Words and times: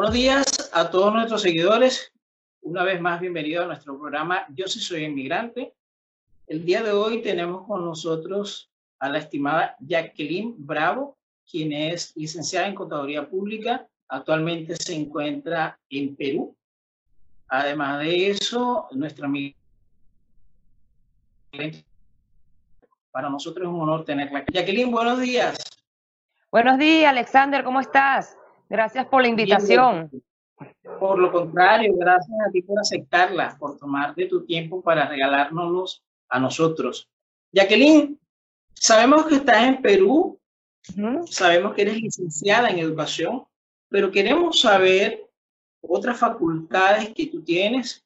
Buenos 0.00 0.14
días 0.14 0.70
a 0.72 0.88
todos 0.88 1.12
nuestros 1.12 1.42
seguidores. 1.42 2.10
Una 2.62 2.84
vez 2.84 3.02
más, 3.02 3.20
bienvenido 3.20 3.64
a 3.64 3.66
nuestro 3.66 4.00
programa 4.00 4.46
Yo 4.54 4.66
sí 4.66 4.80
soy 4.80 5.04
inmigrante. 5.04 5.74
El 6.46 6.64
día 6.64 6.82
de 6.82 6.90
hoy 6.90 7.20
tenemos 7.20 7.66
con 7.66 7.84
nosotros 7.84 8.70
a 8.98 9.10
la 9.10 9.18
estimada 9.18 9.76
Jacqueline 9.78 10.54
Bravo, 10.56 11.18
quien 11.46 11.72
es 11.74 12.16
licenciada 12.16 12.66
en 12.66 12.76
Contaduría 12.76 13.28
Pública. 13.28 13.86
Actualmente 14.08 14.74
se 14.74 14.94
encuentra 14.94 15.78
en 15.90 16.16
Perú. 16.16 16.56
Además 17.48 17.98
de 17.98 18.30
eso, 18.30 18.88
nuestra 18.92 19.26
amiga 19.26 19.54
para 23.10 23.28
nosotros 23.28 23.68
es 23.68 23.70
un 23.70 23.82
honor 23.82 24.06
tenerla. 24.06 24.46
Jacqueline, 24.50 24.90
buenos 24.90 25.20
días. 25.20 25.58
Buenos 26.50 26.78
días, 26.78 27.10
Alexander, 27.10 27.62
¿cómo 27.62 27.80
estás? 27.80 28.39
Gracias 28.70 29.06
por 29.06 29.22
la 29.22 29.28
invitación. 29.28 30.08
Por 31.00 31.18
lo 31.18 31.32
contrario, 31.32 31.92
gracias 31.96 32.38
a 32.46 32.52
ti 32.52 32.62
por 32.62 32.78
aceptarla, 32.78 33.56
por 33.58 33.76
tomarte 33.76 34.26
tu 34.26 34.44
tiempo 34.46 34.80
para 34.80 35.08
regalárnoslos 35.08 36.04
a 36.28 36.38
nosotros. 36.38 37.08
Jacqueline, 37.50 38.16
sabemos 38.72 39.26
que 39.26 39.34
estás 39.36 39.64
en 39.64 39.82
Perú, 39.82 40.38
sabemos 41.26 41.74
que 41.74 41.82
eres 41.82 42.00
licenciada 42.00 42.68
en 42.68 42.78
educación, 42.78 43.42
pero 43.88 44.12
queremos 44.12 44.60
saber 44.60 45.28
otras 45.80 46.16
facultades 46.16 47.12
que 47.12 47.26
tú 47.26 47.42
tienes 47.42 48.04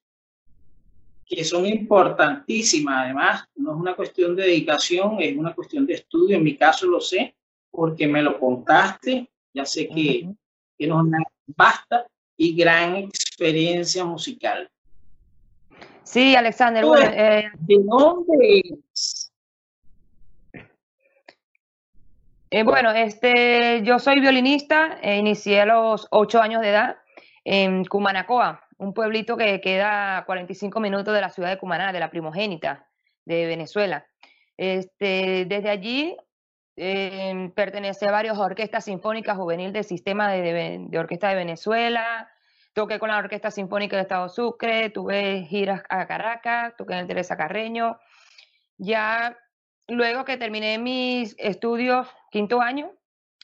que 1.26 1.44
son 1.44 1.66
importantísimas. 1.66 3.04
Además, 3.04 3.44
no 3.54 3.72
es 3.72 3.80
una 3.80 3.94
cuestión 3.94 4.34
de 4.34 4.44
dedicación, 4.44 5.20
es 5.20 5.36
una 5.36 5.54
cuestión 5.54 5.84
de 5.84 5.94
estudio. 5.94 6.38
En 6.38 6.44
mi 6.44 6.56
caso 6.56 6.86
lo 6.86 7.02
sé 7.02 7.34
porque 7.70 8.06
me 8.06 8.22
lo 8.22 8.38
contaste. 8.40 9.28
Ya 9.52 9.66
sé 9.66 9.88
que 9.88 10.34
tienes 10.76 10.96
una 10.96 11.18
vasta 11.46 12.06
y 12.36 12.56
gran 12.56 12.96
experiencia 12.96 14.04
musical. 14.04 14.68
Sí, 16.02 16.36
Alexander. 16.36 16.84
Bueno, 16.84 17.10
eh, 17.14 17.50
¿De 17.60 17.76
dónde 17.82 18.62
eh, 22.50 22.62
bueno, 22.62 22.92
este, 22.92 23.82
yo 23.82 23.98
soy 23.98 24.20
violinista, 24.20 25.00
e 25.02 25.16
inicié 25.16 25.62
a 25.62 25.66
los 25.66 26.06
ocho 26.10 26.40
años 26.40 26.60
de 26.62 26.68
edad 26.68 26.98
en 27.42 27.84
Cumanacoa, 27.84 28.62
un 28.78 28.94
pueblito 28.94 29.36
que 29.36 29.60
queda 29.60 30.18
a 30.18 30.24
45 30.24 30.78
minutos 30.78 31.12
de 31.12 31.20
la 31.20 31.30
ciudad 31.30 31.50
de 31.50 31.58
Cumaná, 31.58 31.92
de 31.92 31.98
la 31.98 32.10
primogénita 32.10 32.86
de 33.24 33.46
Venezuela. 33.46 34.06
Este, 34.56 35.46
desde 35.46 35.68
allí 35.68 36.16
eh, 36.76 37.52
a 37.56 38.10
varias 38.10 38.38
orquestas 38.38 38.84
sinfónicas 38.84 39.36
juvenil 39.36 39.72
del 39.72 39.84
sistema 39.84 40.32
de, 40.32 40.88
orquesta 40.98 41.28
de 41.28 41.34
Venezuela. 41.36 42.28
Toqué 42.72 42.98
con 42.98 43.08
la 43.08 43.18
Orquesta 43.18 43.52
Sinfónica 43.52 43.94
de 43.94 44.02
Estado 44.02 44.28
Sucre, 44.28 44.90
tuve 44.90 45.44
giras 45.44 45.84
a 45.88 46.06
Caracas, 46.08 46.74
toqué 46.76 46.94
en 46.94 47.00
el 47.00 47.06
Teresa 47.06 47.36
Carreño. 47.36 47.98
Ya 48.78 49.38
luego 49.86 50.24
que 50.24 50.36
terminé 50.36 50.78
mis 50.78 51.36
estudios, 51.38 52.08
quinto 52.32 52.60
año, 52.60 52.90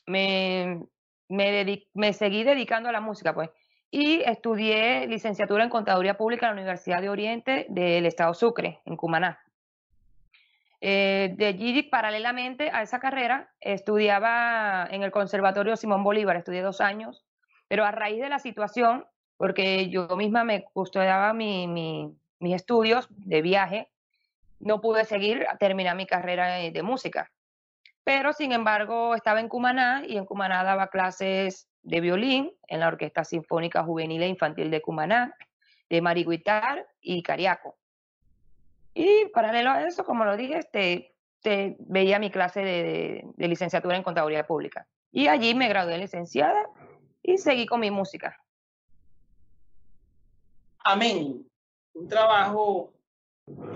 me, 0.07 0.83
me, 1.29 1.87
me 1.95 2.13
seguí 2.13 2.43
dedicando 2.43 2.89
a 2.89 2.93
la 2.93 3.01
música, 3.01 3.33
pues 3.33 3.51
y 3.91 4.23
estudié 4.23 5.07
licenciatura 5.07 5.65
en 5.65 5.71
Contaduría 5.71 6.17
Pública 6.17 6.47
en 6.47 6.55
la 6.55 6.61
Universidad 6.61 7.01
de 7.01 7.09
Oriente 7.09 7.67
del 7.69 8.07
Estado 8.07 8.35
Sucre, 8.35 8.81
en 8.85 8.97
Cumaná. 8.97 9.41
Eh, 10.81 11.35
de 11.37 11.47
allí, 11.47 11.83
paralelamente 11.83 12.71
a 12.73 12.83
esa 12.83 13.01
carrera, 13.01 13.53
estudiaba 13.61 14.89
en 14.91 15.03
el 15.03 15.11
Conservatorio 15.11 15.77
Simón 15.77 16.03
Bolívar, 16.03 16.37
estudié 16.37 16.63
dos 16.63 16.81
años, 16.81 17.25
pero 17.69 17.85
a 17.85 17.91
raíz 17.91 18.21
de 18.21 18.29
la 18.29 18.39
situación, 18.39 19.07
porque 19.37 19.91
yo 19.91 20.09
misma 20.17 20.45
me 20.45 20.65
custodiaba 20.65 21.33
mi, 21.35 21.67
mis 22.39 22.55
estudios 22.55 23.09
de 23.11 23.43
viaje, 23.43 23.89
no 24.59 24.81
pude 24.81 25.05
seguir, 25.05 25.47
terminar 25.59 25.97
mi 25.97 26.07
carrera 26.07 26.57
de 26.57 26.83
música. 26.83 27.31
Pero, 28.05 28.33
sin 28.33 28.53
embargo, 28.53 29.15
estaba 29.15 29.41
en 29.41 29.49
Cumaná 29.49 30.03
y 30.07 30.17
en 30.17 30.25
Cumaná 30.25 30.65
daba 30.65 30.89
clases 30.89 31.69
de 31.83 32.01
violín 32.01 32.53
en 32.67 32.81
la 32.81 32.89
Orquesta 32.89 33.25
Sinfónica 33.25 33.83
Juvenil 33.83 34.23
e 34.23 34.29
Infantil 34.29 34.71
de 34.71 34.83
Cumaná, 34.83 35.35
de 35.89 36.01
Mariguitar 36.01 36.87
y 37.01 37.23
Cariaco. 37.23 37.77
Y 38.95 39.27
paralelo 39.33 39.71
a 39.71 39.87
eso, 39.87 40.05
como 40.05 40.25
lo 40.25 40.37
dije, 40.37 40.59
este, 40.59 41.15
te 41.43 41.77
veía 41.81 42.19
mi 42.19 42.31
clase 42.31 42.61
de, 42.61 43.25
licenciatura 43.37 43.97
en 43.97 44.03
Contaduría 44.03 44.47
Pública. 44.47 44.87
Y 45.13 45.29
allí 45.29 45.55
me 45.55 45.69
gradué 45.69 45.99
licenciada 45.99 46.69
y 47.23 47.39
seguí 47.39 47.67
con 47.67 47.81
mi 47.81 47.91
música. 47.91 48.37
Amén. 50.85 51.47
Un 51.95 52.09
trabajo 52.09 52.93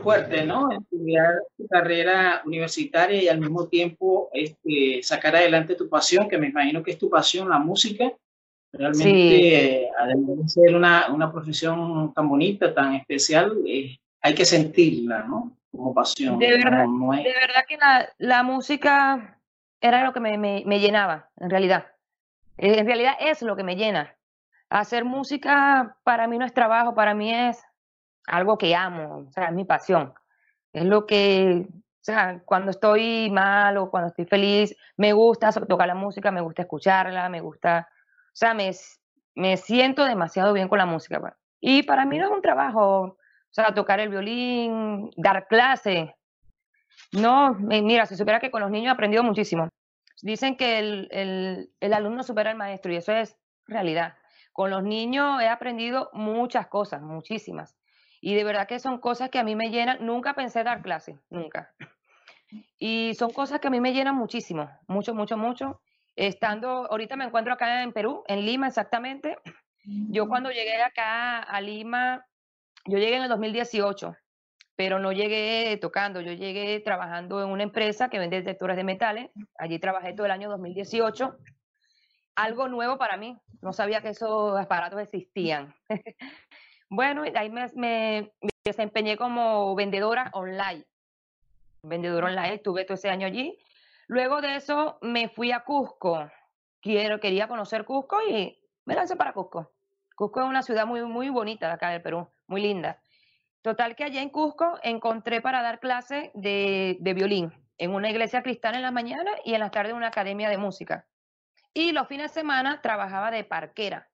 fuerte, 0.03 0.45
¿no? 0.45 0.71
Estudiar 0.71 1.35
tu 1.57 1.67
carrera 1.67 2.43
universitaria 2.45 3.23
y 3.23 3.29
al 3.29 3.41
mismo 3.41 3.67
tiempo 3.67 4.31
este, 4.33 5.03
sacar 5.03 5.37
adelante 5.37 5.75
tu 5.75 5.89
pasión, 5.89 6.29
que 6.29 6.39
me 6.39 6.49
imagino 6.49 6.83
que 6.83 6.93
es 6.93 6.99
tu 6.99 7.11
pasión, 7.11 7.49
la 7.49 7.59
música. 7.59 8.13
Realmente, 8.73 9.89
además 9.97 10.37
de 10.37 10.49
ser 10.49 10.75
una, 10.75 11.13
una, 11.13 11.31
profesión 11.31 12.13
tan 12.13 12.29
bonita, 12.29 12.75
tan 12.75 12.95
especial, 12.95 13.57
eh, 13.67 13.99
hay 14.25 14.35
que 14.35 14.47
sentirla, 14.47 15.25
¿no? 15.25 15.53
Como 15.71 15.93
pasión. 15.93 16.39
De 16.39 16.51
verdad, 16.51 16.87
de 16.87 17.35
verdad 17.41 17.65
que 17.69 17.77
la, 17.77 18.09
la, 18.17 18.43
música 18.43 19.39
era 19.83 20.03
lo 20.03 20.15
que 20.15 20.21
me, 20.21 20.39
me, 20.39 20.63
me 20.65 20.81
llenaba, 20.81 21.29
en 21.37 21.51
realidad. 21.51 21.89
Eh, 22.57 22.79
en 22.79 22.87
realidad 22.87 23.17
es 23.21 23.43
lo 23.43 23.55
que 23.55 23.65
me 23.65 23.77
llena. 23.77 24.17
Hacer 24.71 25.05
música 25.05 25.99
para 26.05 26.27
mí 26.27 26.39
no 26.39 26.47
es 26.47 26.55
trabajo, 26.55 26.95
para 26.95 27.15
mí 27.15 27.35
es 27.35 27.63
algo 28.27 28.57
que 28.57 28.75
amo, 28.75 29.27
o 29.29 29.33
sea, 29.33 29.49
es 29.49 29.53
mi 29.53 29.67
pasión. 29.67 30.15
Es 30.73 30.85
lo 30.85 31.05
que, 31.05 31.67
o 31.69 32.01
sea, 32.01 32.41
cuando 32.47 32.71
estoy 32.71 33.31
mal 33.31 33.77
o 33.77 33.91
cuando 33.91 34.09
estoy 34.09 34.25
feliz, 34.25 34.75
me 34.97 35.13
gusta 35.13 35.53
tocar 35.53 35.87
la 35.87 35.95
música, 35.95 36.31
me 36.31 36.41
gusta 36.41 36.63
escucharla, 36.63 37.29
me 37.29 37.43
gusta, 37.43 37.89
o 37.91 38.37
sea, 38.37 38.55
me, 38.55 38.71
me 39.35 39.59
siento 39.59 40.03
demasiado 40.07 40.55
bien 40.55 40.69
con 40.69 40.79
la 40.79 40.87
música. 40.87 41.21
Pues. 41.21 41.35
Y 41.61 41.83
para 41.83 42.07
mí 42.07 42.17
no 42.17 42.25
es 42.25 42.31
un 42.31 42.41
trabajo, 42.41 43.19
o 43.55 43.63
sea, 43.63 43.73
tocar 43.73 44.01
el 44.01 44.09
violín, 44.09 45.11
dar 45.17 45.47
clase. 45.47 46.17
No, 47.13 47.55
mira, 47.55 48.05
si 48.05 48.17
supiera 48.17 48.41
que 48.41 48.51
con 48.51 48.61
los 48.61 48.71
niños 48.71 48.91
he 48.91 48.95
aprendido 48.95 49.23
muchísimo. 49.23 49.69
Dicen 50.23 50.57
que 50.57 50.81
el, 50.81 51.09
el, 51.13 51.71
el 51.79 51.95
alumno 51.95 52.25
supera 52.25 52.51
al 52.51 52.57
maestro 52.57 52.93
y 52.93 52.97
eso 52.97 53.13
es 53.13 53.37
realidad. 53.69 54.17
Con 54.53 54.71
los 54.71 54.83
niños 54.83 55.41
he 55.41 55.47
aprendido 55.47 56.11
muchas 56.15 56.67
cosas, 56.67 57.01
muchísimas. 57.01 57.77
Y 58.21 58.35
de 58.35 58.43
verdad 58.43 58.67
que 58.67 58.81
son 58.81 58.99
cosas 58.99 59.31
que 59.31 59.39
a 59.39 59.45
mí 59.45 59.55
me 59.55 59.71
llenan. 59.71 60.05
Nunca 60.05 60.35
pensé 60.35 60.65
dar 60.65 60.83
clase, 60.83 61.21
nunca. 61.31 61.73
Y 62.77 63.15
son 63.15 63.31
cosas 63.33 63.61
que 63.61 63.69
a 63.69 63.71
mí 63.71 63.81
me 63.81 63.93
llenan 63.93 64.17
muchísimo, 64.17 64.69
mucho, 64.89 65.15
mucho, 65.15 65.37
mucho. 65.37 65.81
Estando, 66.17 66.91
ahorita 66.91 67.15
me 67.15 67.25
encuentro 67.25 67.53
acá 67.53 67.85
en 67.85 67.93
Perú, 67.93 68.25
en 68.27 68.45
Lima 68.45 68.67
exactamente. 68.67 69.39
Yo 69.85 70.27
cuando 70.27 70.51
llegué 70.51 70.83
acá 70.83 71.39
a 71.39 71.61
Lima, 71.61 72.27
yo 72.87 72.99
llegué 72.99 73.17
en 73.17 73.23
el 73.23 73.29
2018, 73.29 74.17
pero 74.77 74.99
no 74.99 75.13
llegué 75.13 75.77
tocando, 75.81 76.21
yo 76.21 76.33
llegué 76.33 76.81
trabajando 76.81 77.43
en 77.43 77.49
una 77.49 77.63
empresa 77.63 78.09
que 78.09 78.19
vende 78.19 78.39
detectores 78.39 78.77
de 78.77 78.85
metales. 78.85 79.31
Allí 79.59 79.79
trabajé 79.79 80.13
todo 80.13 80.27
el 80.27 80.33
año 80.33 80.51
2018. 80.51 81.37
Algo 82.37 82.69
nuevo 82.69 82.99
para 82.99 83.17
mí, 83.17 83.39
no 83.63 83.73
sabía 83.73 84.01
que 84.01 84.09
esos 84.09 84.59
aparatos 84.59 85.01
existían. 85.01 85.75
Bueno, 86.91 87.25
ahí 87.35 87.51
me, 87.51 88.33
desempeñé 88.65 89.17
como 89.17 89.75
vendedora 89.75 90.31
online. 90.33 90.85
Vendedora 91.83 92.29
online, 92.29 92.55
estuve 92.55 92.85
todo 92.85 92.95
ese 92.95 93.11
año 93.11 93.27
allí. 93.27 93.59
Luego 94.07 94.41
de 94.41 94.55
eso 94.55 94.99
me 95.01 95.29
fui 95.29 95.51
a 95.51 95.65
Cusco. 95.65 96.31
Quiero, 96.81 97.19
quería 97.19 97.49
conocer 97.49 97.85
Cusco 97.85 98.19
y 98.29 98.57
me 98.85 98.95
lancé 98.95 99.17
para 99.17 99.33
Cusco. 99.33 99.73
Cusco 100.15 100.41
es 100.43 100.47
una 100.47 100.63
ciudad 100.63 100.87
muy, 100.87 101.03
muy 101.03 101.31
bonita 101.31 101.67
de 101.67 101.73
acá 101.73 101.91
del 101.91 102.03
Perú, 102.03 102.29
muy 102.47 102.61
linda. 102.61 103.01
Total 103.63 103.97
que 103.97 104.05
allá 104.05 104.21
en 104.21 104.29
Cusco 104.29 104.79
encontré 104.83 105.41
para 105.41 105.63
dar 105.63 105.81
clase 105.81 106.31
de, 106.35 106.99
de 107.01 107.15
violín 107.15 107.53
en 107.79 107.95
una 107.95 108.11
iglesia 108.11 108.43
cristiana 108.43 108.77
en 108.77 108.83
la 108.83 108.91
mañana 108.91 109.31
y 109.45 109.55
en 109.55 109.61
las 109.61 109.71
tardes 109.71 109.91
en 109.91 109.97
una 109.97 110.09
academia 110.09 110.49
de 110.49 110.59
música. 110.59 111.07
Y 111.73 111.93
los 111.93 112.07
fines 112.07 112.31
de 112.31 112.41
semana 112.41 112.81
trabajaba 112.83 113.31
de 113.31 113.43
parquera. 113.43 114.09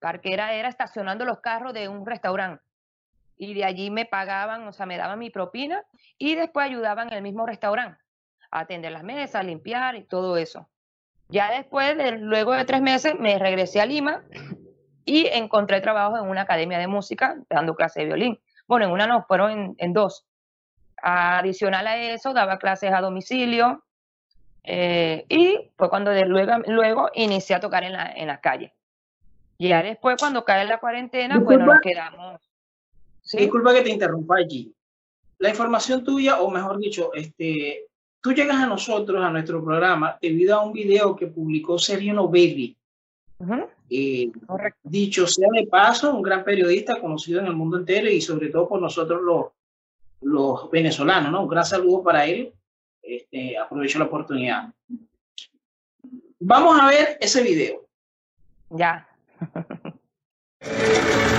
Parquera 0.00 0.52
era 0.52 0.68
estacionando 0.68 1.24
los 1.24 1.40
carros 1.40 1.72
de 1.72 1.88
un 1.88 2.04
restaurante. 2.04 2.62
Y 3.38 3.54
de 3.54 3.64
allí 3.64 3.90
me 3.90 4.04
pagaban, 4.04 4.66
o 4.66 4.72
sea, 4.72 4.86
me 4.86 4.96
daban 4.96 5.18
mi 5.18 5.30
propina 5.30 5.84
y 6.18 6.34
después 6.34 6.66
ayudaban 6.66 7.08
en 7.08 7.14
el 7.14 7.22
mismo 7.22 7.46
restaurante 7.46 8.02
a 8.50 8.60
atender 8.60 8.92
las 8.92 9.02
mesas, 9.02 9.36
a 9.36 9.42
limpiar 9.42 9.96
y 9.96 10.04
todo 10.04 10.36
eso. 10.36 10.68
Ya 11.28 11.50
después, 11.50 11.96
de, 11.96 12.12
luego 12.12 12.52
de 12.52 12.64
tres 12.64 12.82
meses, 12.82 13.18
me 13.18 13.38
regresé 13.38 13.80
a 13.80 13.86
Lima 13.86 14.22
y 15.06 15.28
encontré 15.28 15.80
trabajo 15.80 16.18
en 16.18 16.28
una 16.28 16.42
academia 16.42 16.78
de 16.78 16.88
música 16.88 17.38
dando 17.48 17.74
clases 17.74 18.02
de 18.02 18.06
violín. 18.06 18.40
Bueno, 18.66 18.86
en 18.86 18.90
una 18.90 19.06
no, 19.06 19.24
fueron 19.24 19.76
en, 19.78 19.92
dos. 19.94 20.26
Adicional 21.00 21.86
a 21.86 21.96
eso, 21.96 22.34
daba 22.34 22.58
clases 22.58 22.92
a 22.92 23.00
domicilio 23.00 23.84
eh, 24.64 25.24
y 25.28 25.70
fue 25.76 25.88
cuando 25.88 26.12
luego, 26.24 26.58
luego 26.66 27.10
inicié 27.14 27.54
a 27.54 27.60
tocar 27.60 27.84
en 27.84 27.92
la, 27.92 28.12
en 28.12 28.26
la 28.26 28.40
calle. 28.40 28.74
Y 29.58 29.68
ya 29.68 29.82
después, 29.82 30.16
cuando 30.18 30.44
cae 30.44 30.66
la 30.66 30.78
cuarentena, 30.78 31.38
bueno, 31.38 31.66
nos 31.66 31.80
quedamos. 31.80 32.40
Disculpa 33.32 33.72
que 33.72 33.82
te 33.82 33.90
interrumpa 33.90 34.36
allí. 34.36 34.74
La 35.38 35.50
información 35.50 36.04
tuya, 36.04 36.40
o 36.40 36.50
mejor 36.50 36.78
dicho, 36.78 37.12
este, 37.14 37.86
tú 38.20 38.32
llegas 38.32 38.56
a 38.56 38.66
nosotros, 38.66 39.24
a 39.24 39.30
nuestro 39.30 39.62
programa, 39.64 40.18
debido 40.20 40.56
a 40.56 40.64
un 40.64 40.72
video 40.72 41.14
que 41.14 41.28
publicó 41.28 41.78
Sergio 41.78 42.12
Novelli. 42.12 42.76
Eh, 43.88 44.30
dicho 44.82 45.26
sea 45.26 45.48
de 45.52 45.66
paso, 45.66 46.14
un 46.14 46.22
gran 46.22 46.42
periodista 46.42 47.00
conocido 47.00 47.40
en 47.40 47.46
el 47.46 47.54
mundo 47.54 47.78
entero 47.78 48.10
y 48.10 48.20
sobre 48.20 48.48
todo 48.48 48.68
por 48.68 48.80
nosotros 48.80 49.22
los, 49.22 49.46
los 50.22 50.70
venezolanos, 50.70 51.30
¿no? 51.30 51.42
Un 51.42 51.48
gran 51.48 51.64
saludo 51.64 52.02
para 52.02 52.26
él. 52.26 52.52
Este, 53.02 53.56
aprovecho 53.56 54.00
la 54.00 54.06
oportunidad. 54.06 54.72
Vamos 56.40 56.80
a 56.80 56.88
ver 56.88 57.16
ese 57.20 57.42
video. 57.42 57.86
Ya. 58.70 59.08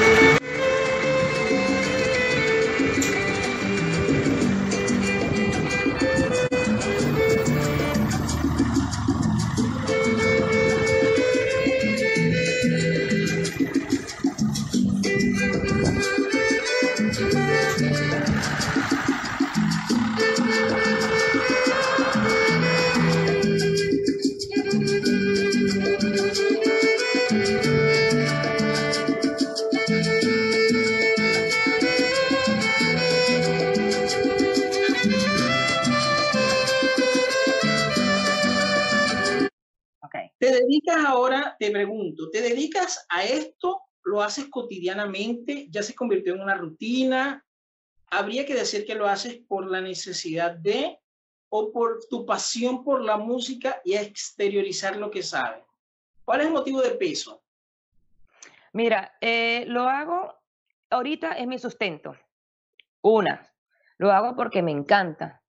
te 41.60 41.72
pregunto, 41.72 42.30
¿te 42.30 42.42
dedicas 42.42 43.06
a 43.10 43.24
esto? 43.24 43.82
¿Lo 44.04 44.22
haces 44.22 44.48
cotidianamente? 44.50 45.68
¿Ya 45.70 45.84
se 45.84 45.96
convirtió 45.96 46.36
en 46.36 46.42
una 46.42 46.56
rutina? 46.56 47.46
¿Habría 48.10 48.46
que 48.46 48.56
decir 48.56 48.86
que 48.86 48.96
lo 48.96 49.08
haces 49.08 49.40
por 49.48 49.70
la 49.70 49.82
necesidad 49.82 50.52
de 50.56 51.00
o 51.50 51.72
por 51.72 52.00
tu 52.10 52.26
pasión 52.26 52.84
por 52.84 53.02
la 53.02 53.18
música 53.18 53.82
y 53.84 53.96
exteriorizar 53.96 54.96
lo 54.96 55.12
que 55.12 55.24
sabes? 55.24 55.64
¿Cuál 56.24 56.42
es 56.42 56.48
el 56.48 56.54
motivo 56.54 56.82
de 56.82 56.92
peso? 56.92 57.44
Mira, 58.74 59.18
eh, 59.22 59.66
lo 59.68 59.90
hago, 59.90 60.34
ahorita 60.90 61.34
es 61.34 61.48
mi 61.48 61.58
sustento. 61.58 62.16
Una, 63.02 63.54
lo 63.98 64.12
hago 64.12 64.36
porque 64.36 64.62
me 64.62 64.72
encanta. 64.72 65.42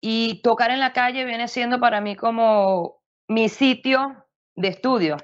Y 0.00 0.42
tocar 0.42 0.70
en 0.70 0.80
la 0.80 0.92
calle 0.92 1.24
viene 1.24 1.48
siendo 1.48 1.80
para 1.80 2.00
mí 2.00 2.16
como 2.16 3.02
mi 3.28 3.48
sitio 3.48 4.26
de 4.54 4.68
estudio, 4.68 5.16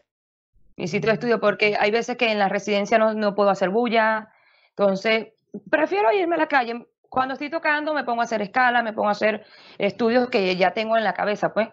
mi 0.80 0.88
sitio 0.88 1.08
de 1.08 1.14
estudio, 1.14 1.40
porque 1.40 1.76
hay 1.78 1.90
veces 1.90 2.16
que 2.16 2.32
en 2.32 2.38
la 2.38 2.48
residencia 2.48 2.96
no, 2.96 3.12
no 3.12 3.34
puedo 3.34 3.50
hacer 3.50 3.68
bulla, 3.68 4.30
entonces 4.70 5.28
prefiero 5.70 6.10
irme 6.10 6.36
a 6.36 6.38
la 6.38 6.48
calle. 6.48 6.86
Cuando 7.10 7.34
estoy 7.34 7.50
tocando 7.50 7.92
me 7.92 8.04
pongo 8.04 8.22
a 8.22 8.24
hacer 8.24 8.40
escala, 8.40 8.82
me 8.82 8.94
pongo 8.94 9.08
a 9.08 9.12
hacer 9.12 9.44
estudios 9.76 10.30
que 10.30 10.56
ya 10.56 10.72
tengo 10.72 10.96
en 10.96 11.04
la 11.04 11.12
cabeza, 11.12 11.52
pues. 11.52 11.68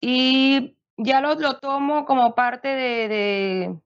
Y 0.00 0.76
ya 0.96 1.20
lo, 1.20 1.34
lo 1.36 1.58
tomo 1.58 2.04
como 2.06 2.34
parte 2.34 2.68
de, 2.68 3.08
de, 3.08 3.76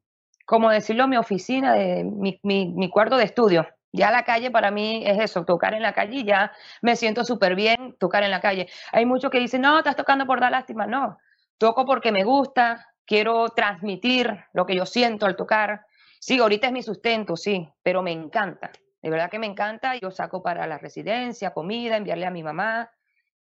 como 0.47 0.71
decirlo, 0.71 1.09
mi 1.09 1.19
oficina, 1.19 1.75
de 1.75 2.05
mi, 2.05 2.41
mi, 2.43 2.73
mi 2.73 2.89
cuarto 2.89 3.19
de 3.19 3.25
estudio. 3.25 3.67
Ya 3.93 4.11
la 4.11 4.25
calle 4.25 4.51
para 4.51 4.71
mí 4.71 5.03
es 5.05 5.19
eso, 5.19 5.45
tocar 5.45 5.75
en 5.75 5.83
la 5.83 5.93
calle 5.93 6.21
y 6.21 6.25
ya 6.25 6.53
me 6.81 6.97
siento 6.97 7.25
súper 7.25 7.55
bien 7.55 7.97
tocar 7.99 8.23
en 8.23 8.31
la 8.31 8.41
calle. 8.41 8.69
Hay 8.93 9.05
muchos 9.05 9.31
que 9.31 9.41
dicen, 9.41 9.61
no, 9.61 9.79
estás 9.79 9.97
tocando 9.97 10.27
por 10.27 10.41
dar 10.41 10.53
lástima. 10.53 10.87
No, 10.87 11.19
toco 11.59 11.85
porque 11.85 12.13
me 12.13 12.25
gusta, 12.25 12.87
quiero 13.09 13.49
transmitir 13.49 14.45
lo 14.53 14.67
que 14.67 14.77
yo 14.77 14.87
siento 14.87 15.27
al 15.27 15.35
tocar. 15.35 15.87
Sí, 16.21 16.39
ahorita 16.39 16.67
es 16.67 16.73
mi 16.73 16.83
sustento, 16.83 17.37
sí, 17.37 17.69
pero 17.83 18.03
me 18.03 18.13
encanta. 18.13 18.71
De 19.03 19.11
verdad 19.11 19.31
que 19.31 19.39
me 19.39 19.47
encanta. 19.47 19.97
Yo 19.97 20.11
saco 20.11 20.43
para 20.43 20.67
la 20.67 20.79
residencia, 20.79 21.55
comida, 21.55 21.97
enviarle 21.97 22.27
a 22.27 22.31
mi 22.31 22.43
mamá, 22.43 22.91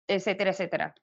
etcétera, 0.08 0.50
etcétera. 0.50 0.94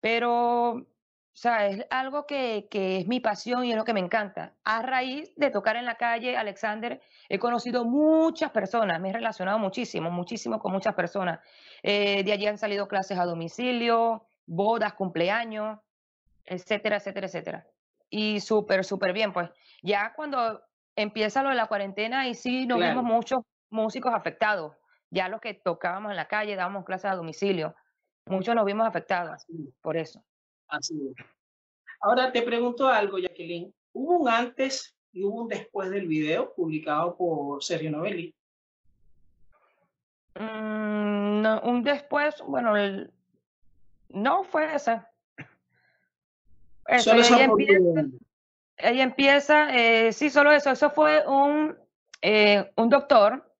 Pero, 0.00 0.70
o 0.70 0.86
sea, 1.34 1.66
es 1.66 1.86
algo 1.90 2.26
que, 2.26 2.66
que 2.70 2.98
es 2.98 3.06
mi 3.06 3.20
pasión 3.20 3.64
y 3.64 3.72
es 3.72 3.76
lo 3.76 3.84
que 3.84 3.92
me 3.92 4.00
encanta. 4.00 4.54
A 4.64 4.80
raíz 4.80 5.32
de 5.36 5.50
tocar 5.50 5.76
en 5.76 5.84
la 5.84 5.96
calle, 5.96 6.36
Alexander, 6.36 7.00
he 7.28 7.38
conocido 7.38 7.84
muchas 7.84 8.50
personas, 8.52 9.00
me 9.00 9.10
he 9.10 9.12
relacionado 9.12 9.58
muchísimo, 9.58 10.10
muchísimo 10.10 10.58
con 10.58 10.72
muchas 10.72 10.94
personas. 10.94 11.40
Eh, 11.82 12.24
de 12.24 12.32
allí 12.32 12.46
han 12.46 12.58
salido 12.58 12.88
clases 12.88 13.18
a 13.18 13.26
domicilio, 13.26 14.26
bodas, 14.46 14.94
cumpleaños 14.94 15.78
etcétera, 16.44 16.96
etcétera, 16.96 17.26
etcétera. 17.26 17.66
Y 18.14 18.40
súper, 18.40 18.84
súper 18.84 19.14
bien, 19.14 19.32
pues 19.32 19.48
ya 19.82 20.12
cuando 20.14 20.62
empieza 20.94 21.42
lo 21.42 21.48
de 21.48 21.54
la 21.54 21.66
cuarentena 21.66 22.28
y 22.28 22.34
sí 22.34 22.66
nos 22.66 22.78
vimos 22.78 23.02
muchos 23.02 23.40
músicos 23.70 24.12
afectados, 24.12 24.76
ya 25.08 25.30
los 25.30 25.40
que 25.40 25.54
tocábamos 25.54 26.10
en 26.10 26.18
la 26.18 26.28
calle, 26.28 26.54
dábamos 26.54 26.84
clases 26.84 27.10
a 27.10 27.14
domicilio, 27.14 27.74
muchos 28.26 28.54
nos 28.54 28.66
vimos 28.66 28.86
afectados 28.86 29.46
por 29.80 29.96
eso. 29.96 30.22
Así 30.68 30.94
es. 31.08 31.26
Ahora 32.02 32.30
te 32.32 32.42
pregunto 32.42 32.86
algo, 32.86 33.16
Jacqueline. 33.18 33.72
¿Hubo 33.94 34.18
un 34.18 34.28
antes 34.28 34.94
y 35.10 35.24
hubo 35.24 35.44
un 35.44 35.48
después 35.48 35.88
del 35.88 36.06
video 36.06 36.52
publicado 36.52 37.16
por 37.16 37.64
Sergio 37.64 37.90
Novelli? 37.90 38.34
Mm, 40.34 41.40
no, 41.40 41.62
un 41.62 41.82
después, 41.82 42.42
bueno, 42.46 42.76
el, 42.76 43.10
no 44.10 44.44
fue 44.44 44.74
ese. 44.74 45.00
Eso, 46.86 47.14
ella, 47.14 47.44
empieza, 47.44 48.04
ella 48.76 49.02
empieza, 49.02 49.76
eh, 49.76 50.12
sí, 50.12 50.30
solo 50.30 50.52
eso. 50.52 50.70
Eso 50.70 50.90
fue 50.90 51.26
un, 51.26 51.76
eh, 52.20 52.70
un 52.76 52.88
doctor 52.88 53.52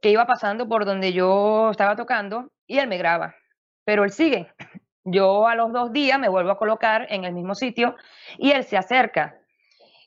que 0.00 0.10
iba 0.10 0.26
pasando 0.26 0.68
por 0.68 0.84
donde 0.84 1.12
yo 1.12 1.70
estaba 1.70 1.96
tocando 1.96 2.50
y 2.66 2.78
él 2.78 2.88
me 2.88 2.98
graba, 2.98 3.34
pero 3.84 4.04
él 4.04 4.10
sigue. 4.10 4.52
Yo 5.04 5.48
a 5.48 5.54
los 5.54 5.72
dos 5.72 5.92
días 5.92 6.18
me 6.18 6.28
vuelvo 6.28 6.50
a 6.50 6.58
colocar 6.58 7.06
en 7.10 7.24
el 7.24 7.32
mismo 7.32 7.54
sitio 7.54 7.96
y 8.38 8.50
él 8.52 8.64
se 8.64 8.76
acerca 8.76 9.40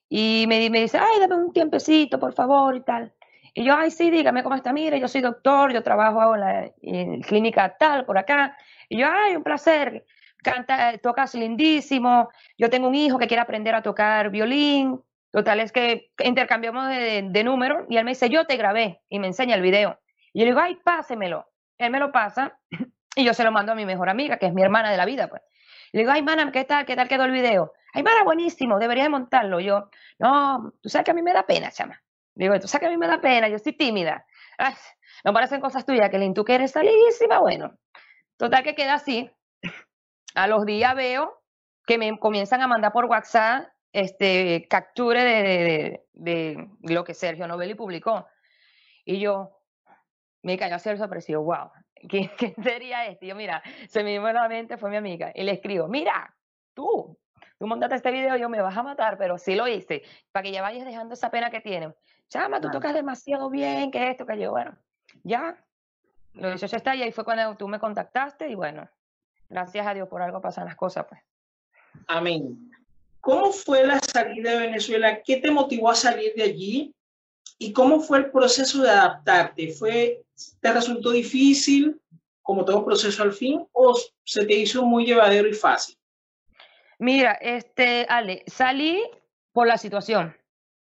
y 0.07 0.45
me, 0.47 0.69
me 0.69 0.81
dice, 0.81 0.99
ay, 0.99 1.19
dame 1.19 1.35
un 1.35 1.51
tiempecito, 1.51 2.19
por 2.19 2.33
favor, 2.33 2.75
y 2.75 2.81
tal. 2.81 3.11
Y 3.55 3.63
yo, 3.63 3.75
ay, 3.75 3.91
sí, 3.91 4.09
dígame 4.09 4.43
cómo 4.43 4.55
está, 4.55 4.73
mire, 4.73 4.99
yo 4.99 5.07
soy 5.07 5.21
doctor, 5.21 5.73
yo 5.73 5.83
trabajo 5.83 6.35
en 6.35 6.41
la 6.41 6.71
en 6.81 7.21
clínica 7.21 7.75
tal, 7.77 8.05
por 8.05 8.17
acá. 8.17 8.57
Y 8.89 8.99
yo, 8.99 9.07
ay, 9.11 9.35
un 9.35 9.43
placer 9.43 10.05
canta, 10.43 10.97
tocas 10.99 11.33
lindísimo, 11.35 12.29
yo 12.57 12.69
tengo 12.69 12.87
un 12.87 12.95
hijo 12.95 13.17
que 13.17 13.27
quiere 13.27 13.41
aprender 13.41 13.73
a 13.75 13.81
tocar 13.81 14.29
violín, 14.29 15.01
total 15.31 15.59
es 15.59 15.71
que 15.71 16.11
intercambiamos 16.19 16.89
de, 16.89 17.27
de 17.29 17.43
número 17.43 17.85
y 17.89 17.97
él 17.97 18.05
me 18.05 18.11
dice, 18.11 18.29
yo 18.29 18.45
te 18.45 18.57
grabé 18.57 19.01
y 19.09 19.19
me 19.19 19.27
enseña 19.27 19.55
el 19.55 19.61
video. 19.61 19.99
Y 20.33 20.39
yo 20.39 20.45
le 20.45 20.51
digo, 20.51 20.59
ay, 20.59 20.75
pásemelo. 20.83 21.47
Él 21.77 21.91
me 21.91 21.99
lo 21.99 22.11
pasa 22.11 22.59
y 23.15 23.23
yo 23.23 23.33
se 23.33 23.43
lo 23.43 23.51
mando 23.51 23.71
a 23.71 23.75
mi 23.75 23.85
mejor 23.85 24.09
amiga, 24.09 24.37
que 24.37 24.47
es 24.47 24.53
mi 24.53 24.61
hermana 24.61 24.91
de 24.91 24.97
la 24.97 25.05
vida, 25.05 25.27
pues. 25.27 25.41
le 25.91 26.01
digo, 26.01 26.11
ay, 26.11 26.21
mana, 26.23 26.51
¿qué 26.51 26.65
tal? 26.65 26.85
¿Qué 26.85 26.95
tal 26.95 27.07
quedó 27.07 27.25
el 27.25 27.31
video? 27.31 27.73
Ay, 27.93 28.03
mana, 28.03 28.23
buenísimo, 28.23 28.79
debería 28.79 29.03
de 29.03 29.09
montarlo. 29.09 29.59
Yo, 29.59 29.89
no, 30.19 30.73
tú 30.81 30.89
sabes 30.89 31.05
que 31.05 31.11
a 31.11 31.13
mí 31.13 31.21
me 31.21 31.33
da 31.33 31.45
pena, 31.45 31.71
chama. 31.71 32.01
digo, 32.33 32.59
tú 32.59 32.67
sabes 32.67 32.81
que 32.81 32.87
a 32.87 32.89
mí 32.89 32.97
me 32.97 33.07
da 33.07 33.21
pena, 33.21 33.47
yo 33.47 33.59
soy 33.59 33.73
tímida. 33.73 34.25
Ay, 34.57 34.73
no 35.23 35.33
parecen 35.33 35.61
cosas 35.61 35.85
tuyas, 35.85 36.09
que 36.09 36.31
tú 36.33 36.43
que 36.43 36.55
eres 36.55 36.73
bueno. 37.39 37.77
Total 38.37 38.63
que 38.63 38.75
queda 38.75 38.95
así. 38.95 39.29
A 40.35 40.47
los 40.47 40.65
días 40.65 40.95
veo 40.95 41.41
que 41.85 41.97
me 41.97 42.17
comienzan 42.17 42.61
a 42.61 42.67
mandar 42.67 42.91
por 42.91 43.05
WhatsApp 43.05 43.67
este 43.91 44.67
capture 44.69 45.23
de, 45.23 46.03
de, 46.13 46.67
lo 46.81 47.03
que 47.03 47.13
Sergio 47.13 47.47
Novelli 47.47 47.75
publicó. 47.75 48.27
Y 49.05 49.19
yo 49.19 49.51
me 50.41 50.57
cayó 50.57 50.73
a 50.73 50.77
hacer 50.77 50.97
sorpresivo, 50.97 51.43
wow, 51.43 51.71
¿qué, 52.09 52.31
¿qué, 52.37 52.55
sería 52.61 53.05
esto? 53.05 53.25
Y 53.25 53.29
yo, 53.29 53.35
mira, 53.35 53.61
se 53.87 54.03
me 54.03 54.11
vino 54.11 54.25
a 54.25 54.33
la 54.33 54.49
mente, 54.49 54.77
fue 54.77 54.89
mi 54.89 54.97
amiga, 54.97 55.31
y 55.35 55.43
le 55.43 55.51
escribo, 55.51 55.87
mira, 55.87 56.35
tú, 56.73 57.17
tú 57.59 57.67
montaste 57.67 57.95
este 57.95 58.11
video, 58.11 58.35
yo 58.37 58.49
me 58.49 58.61
vas 58.61 58.75
a 58.75 58.83
matar, 58.83 59.17
pero 59.17 59.37
sí 59.37 59.55
lo 59.55 59.67
hice, 59.67 60.03
para 60.31 60.43
que 60.43 60.51
ya 60.51 60.61
vayas 60.61 60.85
dejando 60.85 61.13
esa 61.13 61.29
pena 61.29 61.49
que 61.49 61.61
tienes. 61.61 61.93
Chama, 62.29 62.59
tú 62.59 62.71
tocas 62.71 62.93
demasiado 62.93 63.49
bien, 63.49 63.91
que 63.91 64.09
esto, 64.09 64.25
que 64.25 64.39
yo, 64.39 64.51
bueno, 64.51 64.75
ya, 65.23 65.63
lo 66.33 66.53
hizo 66.53 66.65
ya 66.65 66.77
está, 66.77 66.95
y 66.95 67.03
ahí 67.03 67.11
fue 67.11 67.23
cuando 67.23 67.55
tú 67.55 67.67
me 67.67 67.79
contactaste, 67.79 68.49
y 68.49 68.55
bueno, 68.55 68.89
gracias 69.53 69.87
a 69.87 69.93
Dios 69.93 70.09
por 70.09 70.21
algo 70.21 70.41
pasan 70.41 70.65
las 70.65 70.75
cosas, 70.75 71.05
pues. 71.07 71.21
Amén. 72.07 72.71
¿Cómo 73.21 73.51
fue 73.51 73.85
la 73.85 73.99
salida 73.99 74.51
de 74.51 74.57
Venezuela? 74.57 75.21
¿Qué 75.21 75.37
te 75.37 75.51
motivó 75.51 75.89
a 75.89 75.95
salir 75.95 76.33
de 76.35 76.43
allí? 76.43 76.93
¿Y 77.57 77.71
cómo 77.71 78.01
fue 78.01 78.17
el 78.17 78.31
proceso 78.31 78.81
de 78.81 78.89
adaptarte? 78.89 79.71
¿Fue, 79.71 80.23
¿Te 80.59 80.73
resultó 80.73 81.11
difícil, 81.11 82.01
como 82.41 82.65
todo 82.65 82.83
proceso 82.83 83.23
al 83.23 83.31
fin, 83.31 83.65
o 83.71 83.97
se 84.25 84.45
te 84.45 84.53
hizo 84.53 84.83
muy 84.83 85.05
llevadero 85.05 85.47
y 85.47 85.53
fácil? 85.53 85.97
Mira, 86.99 87.33
este, 87.33 88.05
Ale, 88.09 88.43
salí 88.47 89.01
por 89.53 89.67
la 89.67 89.77
situación. 89.77 90.35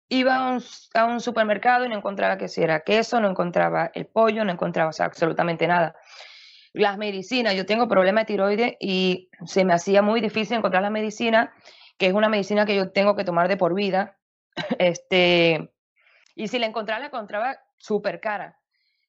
iba 0.08 0.58
a 0.94 1.06
un, 1.06 1.20
supermercado 1.20 1.86
y 1.86 1.90
no 1.90 1.98
encontraba 1.98 2.38
que 2.38 2.48
si 2.48 2.62
era 2.64 2.80
queso, 2.82 3.20
no 3.20 3.30
encontraba 3.30 3.92
el 3.94 4.06
pollo, 4.06 4.46
no 4.46 4.52
encontraba 4.52 4.92
absolutamente 5.00 5.68
nada. 5.68 5.96
Las 6.74 6.98
medicinas, 6.98 7.56
yo 7.56 7.66
tengo 7.66 7.88
problema 7.88 8.22
de 8.22 8.26
tiroides 8.26 8.74
y 8.80 9.30
se 9.46 9.66
me 9.66 9.74
hacía 9.74 10.02
muy 10.02 10.22
difícil 10.22 10.58
encontrar 10.58 10.84
la 10.84 10.90
medicina, 10.90 11.54
que 11.98 12.08
es 12.08 12.14
una 12.14 12.30
medicina 12.30 12.66
que 12.66 12.76
yo 12.76 12.92
tengo 12.92 13.16
que 13.16 13.24
tomar 13.24 13.48
de 13.48 13.58
por 13.58 13.74
vida. 13.74 14.18
Este, 14.78 15.72
y 16.36 16.48
si 16.48 16.60
la 16.60 16.66
encontraba, 16.66 17.00
la 17.00 17.08
encontraba 17.08 17.58
súper 17.78 18.20
cara. 18.20 18.60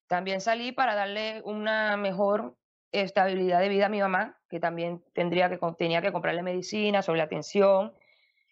También 0.06 0.40
salí 0.40 0.72
para 0.72 0.94
darle 0.94 1.42
una 1.44 1.96
mejor 1.96 2.56
estabilidad 2.92 3.60
de 3.60 3.68
vida 3.68 3.86
a 3.86 3.88
mi 3.88 4.00
mamá, 4.00 4.38
que 4.48 4.60
también 4.60 5.02
tendría 5.12 5.48
que, 5.48 5.58
tenía 5.78 6.02
que 6.02 6.12
comprarle 6.12 6.42
medicina 6.42 7.02
sobre 7.02 7.18
la 7.18 7.24
atención, 7.24 7.92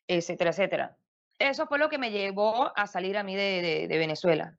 etcétera, 0.06 0.50
etcétera. 0.50 0.96
Eso 1.38 1.66
fue 1.66 1.78
lo 1.78 1.88
que 1.88 1.98
me 1.98 2.10
llevó 2.10 2.72
a 2.76 2.86
salir 2.86 3.16
a 3.16 3.22
mí 3.22 3.36
de, 3.36 3.86
Venezuela. 3.88 4.54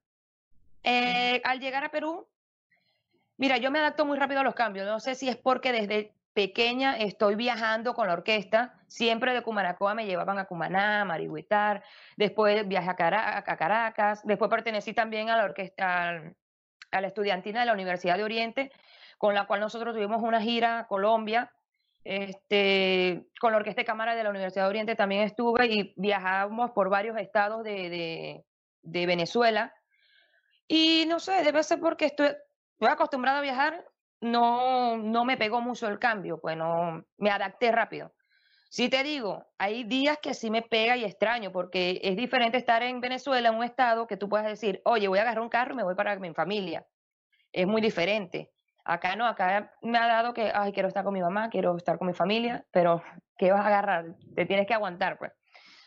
Eh, 0.82 1.40
al 1.44 1.60
llegar 1.60 1.84
a 1.84 1.90
Perú, 1.90 2.26
mira, 3.40 3.56
yo 3.56 3.72
me 3.72 3.80
adapto 3.80 4.06
muy 4.06 4.16
rápido 4.16 4.40
a 4.40 4.44
los 4.44 4.54
cambios. 4.54 4.86
No 4.86 5.00
sé 5.00 5.16
si 5.16 5.28
es 5.28 5.36
porque 5.36 5.72
desde 5.72 6.14
pequeña 6.32 6.96
estoy 6.96 7.34
viajando 7.34 7.94
con 7.94 8.06
la 8.06 8.12
orquesta. 8.12 8.74
Siempre 8.86 9.34
de 9.34 9.42
Cumanacoa 9.42 9.94
me 9.94 10.06
llevaban 10.06 10.38
a 10.38 10.44
Cumaná, 10.44 11.00
a 11.00 11.04
Marihuitar. 11.04 11.82
Después 12.16 12.68
viajé 12.68 12.90
a, 12.90 12.94
Caracas. 12.94 14.20
Después 14.24 14.48
pertenecí 14.48 14.94
también 14.94 15.28
a 15.28 15.36
la 15.36 15.44
orquesta, 15.44 16.34
a 16.92 17.00
la 17.00 17.06
estudiantina 17.08 17.60
de 17.60 17.66
la 17.66 17.72
Universidad 17.72 18.16
de 18.16 18.22
Oriente, 18.22 18.70
con 19.18 19.34
la 19.34 19.48
cual 19.48 19.58
nosotros 19.58 19.94
tuvimos 19.94 20.22
una 20.22 20.40
gira 20.40 20.78
a 20.78 20.86
Colombia 20.86 21.50
este, 22.04 23.26
con 23.38 23.52
la 23.52 23.58
Orquesta 23.58 23.82
de 23.82 23.86
Cámara 23.86 24.14
de 24.14 24.24
la 24.24 24.30
Universidad 24.30 24.64
de 24.64 24.70
Oriente 24.70 24.96
también 24.96 25.22
estuve 25.22 25.66
y 25.66 25.94
viajamos 25.96 26.70
por 26.70 26.88
varios 26.88 27.18
estados 27.18 27.62
de, 27.62 28.44
Venezuela. 28.82 29.74
Y 30.66 31.04
no 31.08 31.20
sé, 31.20 31.42
debe 31.42 31.62
ser 31.62 31.80
porque 31.80 32.06
estoy, 32.06 32.28
estoy 32.80 32.94
acostumbrada 32.94 33.40
a 33.40 33.42
viajar, 33.42 33.84
no, 34.22 34.96
no 34.96 35.26
me 35.26 35.36
pegó 35.36 35.60
mucho 35.60 35.86
el 35.86 35.98
cambio, 35.98 36.40
pues 36.40 36.56
no, 36.56 37.04
me 37.18 37.30
adapté 37.30 37.70
rápido. 37.72 38.14
Si 38.70 38.88
te 38.88 39.02
digo, 39.02 39.44
hay 39.58 39.84
días 39.84 40.16
que 40.22 40.32
sí 40.32 40.50
me 40.50 40.62
pega 40.62 40.96
y 40.96 41.04
extraño, 41.04 41.52
porque 41.52 42.00
es 42.02 42.16
diferente 42.16 42.56
estar 42.56 42.82
en 42.82 43.02
Venezuela, 43.02 43.50
en 43.50 43.56
un 43.56 43.64
estado 43.64 44.06
que 44.06 44.16
tú 44.16 44.30
puedas 44.30 44.46
decir, 44.46 44.80
oye, 44.86 45.08
voy 45.08 45.18
a 45.18 45.22
agarrar 45.22 45.42
un 45.42 45.50
carro 45.50 45.74
y 45.74 45.76
me 45.76 45.82
voy 45.82 45.94
para 45.94 46.18
mi 46.18 46.32
familia. 46.32 46.86
Es 47.52 47.66
muy 47.66 47.82
diferente. 47.82 48.50
Acá 48.82 49.14
no, 49.14 49.26
acá 49.26 49.74
me 49.82 49.98
ha 49.98 50.06
dado 50.06 50.32
que, 50.32 50.50
ay, 50.54 50.72
quiero 50.72 50.88
estar 50.88 51.04
con 51.04 51.12
mi 51.12 51.20
mamá, 51.20 51.50
quiero 51.50 51.76
estar 51.76 51.98
con 51.98 52.06
mi 52.08 52.14
familia, 52.14 52.64
pero 52.70 53.02
¿qué 53.36 53.52
vas 53.52 53.62
a 53.62 53.68
agarrar? 53.68 54.14
Te 54.34 54.46
tienes 54.46 54.66
que 54.66 54.72
aguantar, 54.72 55.18
pues. 55.18 55.32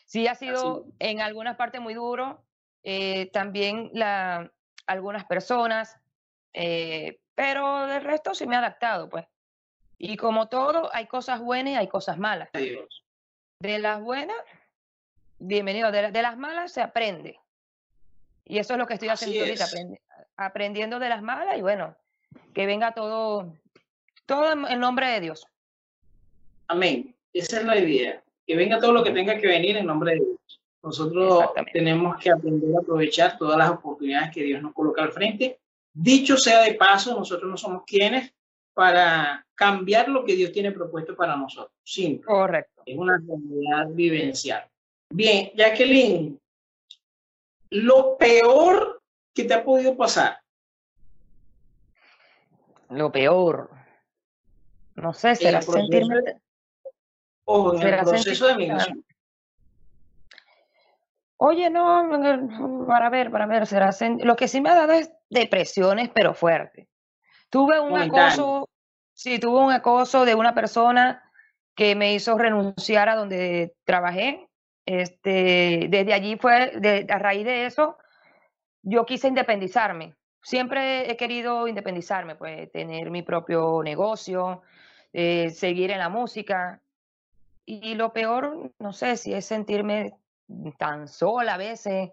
Sí 0.06 0.28
ha 0.28 0.36
sido 0.36 0.86
en 1.00 1.22
algunas 1.22 1.56
partes 1.56 1.82
muy 1.82 1.96
duro, 1.96 2.46
eh, 2.84 3.32
también 3.32 3.90
la, 3.94 4.52
algunas 4.86 5.26
personas, 5.26 6.03
eh, 6.54 7.20
pero 7.36 7.88
del 7.88 8.04
resto 8.04 8.34
sí 8.34 8.46
me 8.48 8.56
ha 8.56 8.60
adaptado, 8.60 9.10
pues. 9.10 9.26
Y 9.98 10.18
como 10.18 10.48
todo, 10.48 10.90
hay 10.94 11.08
cosas 11.08 11.40
buenas 11.40 11.74
y 11.74 11.76
hay 11.78 11.88
cosas 11.88 12.18
malas. 12.18 12.50
De 13.60 13.80
las 13.80 14.02
buenas, 14.02 14.38
bienvenido. 15.40 15.92
De, 15.92 16.12
de, 16.12 16.22
las 16.22 16.38
malas 16.38 16.72
se 16.72 16.82
aprende. 16.82 17.40
Y 18.46 18.60
eso 18.60 18.74
es 18.74 18.80
lo 18.80 18.88
que 18.88 18.96
estoy 18.96 19.10
haciendo 19.10 19.40
ahorita, 19.40 19.66
aprendiendo 20.36 21.00
de 21.00 21.10
las 21.10 21.22
malas 21.22 21.58
y 21.58 21.62
bueno, 21.62 21.96
que 22.54 22.66
venga 22.66 22.94
todo, 22.94 23.56
todo 24.26 24.68
en 24.68 24.80
nombre 24.80 25.08
de 25.08 25.22
Dios. 25.22 25.48
Amén. 26.68 27.16
Esa 27.32 27.60
es 27.60 27.66
la 27.66 27.78
idea. 27.78 28.22
Que 28.46 28.56
venga 28.56 28.80
todo 28.80 28.92
lo 28.92 29.04
que 29.04 29.12
tenga 29.12 29.38
que 29.40 29.48
venir 29.48 29.78
en 29.78 29.86
nombre 29.86 30.14
de 30.14 30.18
Dios. 30.18 30.62
Nosotros 30.84 31.52
tenemos 31.72 32.18
que 32.18 32.30
aprender 32.30 32.76
a 32.76 32.82
aprovechar 32.82 33.38
todas 33.38 33.58
las 33.58 33.70
oportunidades 33.70 34.32
que 34.32 34.44
Dios 34.44 34.62
nos 34.62 34.74
coloca 34.74 35.02
al 35.02 35.14
frente. 35.14 35.60
Dicho 35.94 36.38
sea 36.38 36.62
de 36.62 36.74
paso, 36.74 37.18
nosotros 37.18 37.50
no 37.50 37.58
somos 37.58 37.84
quienes 37.86 38.34
para 38.74 39.46
cambiar 39.54 40.10
lo 40.10 40.26
que 40.26 40.36
Dios 40.36 40.52
tiene 40.52 40.72
propuesto 40.72 41.16
para 41.16 41.36
nosotros. 41.36 41.78
Simple. 41.84 42.26
Correcto. 42.26 42.82
Es 42.86 42.98
una 42.98 43.18
realidad 43.18 43.88
vivencial. 43.94 44.68
Bien, 45.10 45.52
Jacqueline, 45.56 46.40
lo 47.70 48.18
peor 48.18 49.02
que 49.34 49.44
te 49.44 49.54
ha 49.54 49.64
podido 49.64 49.96
pasar 49.96 50.44
lo 52.94 53.12
peor. 53.12 53.70
No 54.96 55.14
sé, 55.14 55.36
será 55.36 55.62
sentirme. 55.62 56.42
O 57.46 57.74
en 57.76 57.82
el 57.82 58.00
proceso 58.00 58.48
de 58.48 58.56
migración. 58.56 59.04
Oye, 61.38 61.70
no, 61.70 62.86
para 62.88 63.10
ver, 63.10 63.32
para 63.32 63.46
ver, 63.46 63.68
será 63.68 63.90
lo 64.20 64.36
que 64.36 64.48
sí 64.48 64.62
me 64.62 64.70
ha 64.70 64.76
dado 64.76 64.94
es 64.94 65.12
depresiones, 65.30 66.10
pero 66.14 66.34
fuerte. 66.34 66.88
Tuve 67.50 67.80
un 67.80 67.98
acoso, 67.98 68.70
sí, 69.14 69.40
tuve 69.40 69.60
un 69.60 69.72
acoso 69.72 70.26
de 70.26 70.36
una 70.36 70.54
persona 70.54 71.24
que 71.76 71.96
me 71.96 72.14
hizo 72.14 72.38
renunciar 72.38 73.10
a 73.10 73.16
donde 73.16 73.76
trabajé. 73.84 74.48
Este, 74.86 75.88
desde 75.90 76.14
allí 76.14 76.38
fue, 76.38 76.72
de, 76.80 77.06
a 77.10 77.20
raíz 77.20 77.46
de 77.46 77.66
eso, 77.66 77.98
yo 78.82 79.06
quise 79.06 79.28
independizarme 79.28 80.16
siempre 80.44 81.10
he 81.10 81.18
querido 81.18 81.68
independizarme, 81.68 82.36
pues 82.36 82.72
tener 82.72 83.10
mi 83.10 83.24
propio 83.24 83.82
negocio, 83.82 84.62
eh, 85.14 85.50
seguir 85.50 85.90
en 85.92 86.00
la 86.00 86.10
música. 86.10 86.82
Y 87.66 87.96
lo 87.96 88.12
peor, 88.12 88.74
no 88.78 88.92
sé 88.92 89.16
si 89.16 89.34
es 89.34 89.46
sentirme 89.46 90.14
tan 90.78 91.08
sola 91.08 91.56
a 91.56 91.58
veces. 91.58 92.12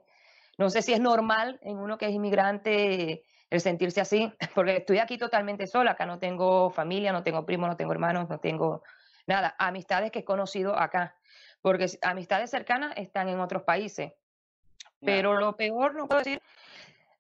No 0.59 0.71
sé 0.71 0.83
si 0.83 0.93
es 0.93 1.01
normal 1.01 1.59
en 1.63 1.79
uno 1.79 1.99
que 1.99 2.07
es 2.07 2.13
inmigrante 2.13 3.23
el 3.49 3.61
sentirse 3.61 4.01
así, 4.01 4.33
porque 4.55 4.77
estoy 4.77 4.99
aquí 4.99 5.19
totalmente 5.19 5.67
sola, 5.67 5.93
acá 5.93 6.07
no 6.07 6.19
tengo 6.19 6.71
familia, 6.71 7.13
no 7.13 7.23
tengo 7.23 7.45
primos, 7.45 7.69
no 7.69 7.77
tengo 7.77 7.93
hermanos, 7.93 8.29
no 8.29 8.39
tengo 8.39 8.83
nada, 9.27 9.55
amistades 9.59 10.11
que 10.11 10.21
he 10.21 10.25
conocido 10.25 10.79
acá, 10.79 11.17
porque 11.61 11.87
amistades 12.03 12.51
cercanas 12.51 12.93
están 12.97 13.29
en 13.29 13.41
otros 13.41 13.63
países. 13.63 14.13
Pero 15.03 15.39
lo 15.39 15.57
peor, 15.57 15.95
no 15.95 16.07
puedo 16.07 16.21
decir, 16.21 16.43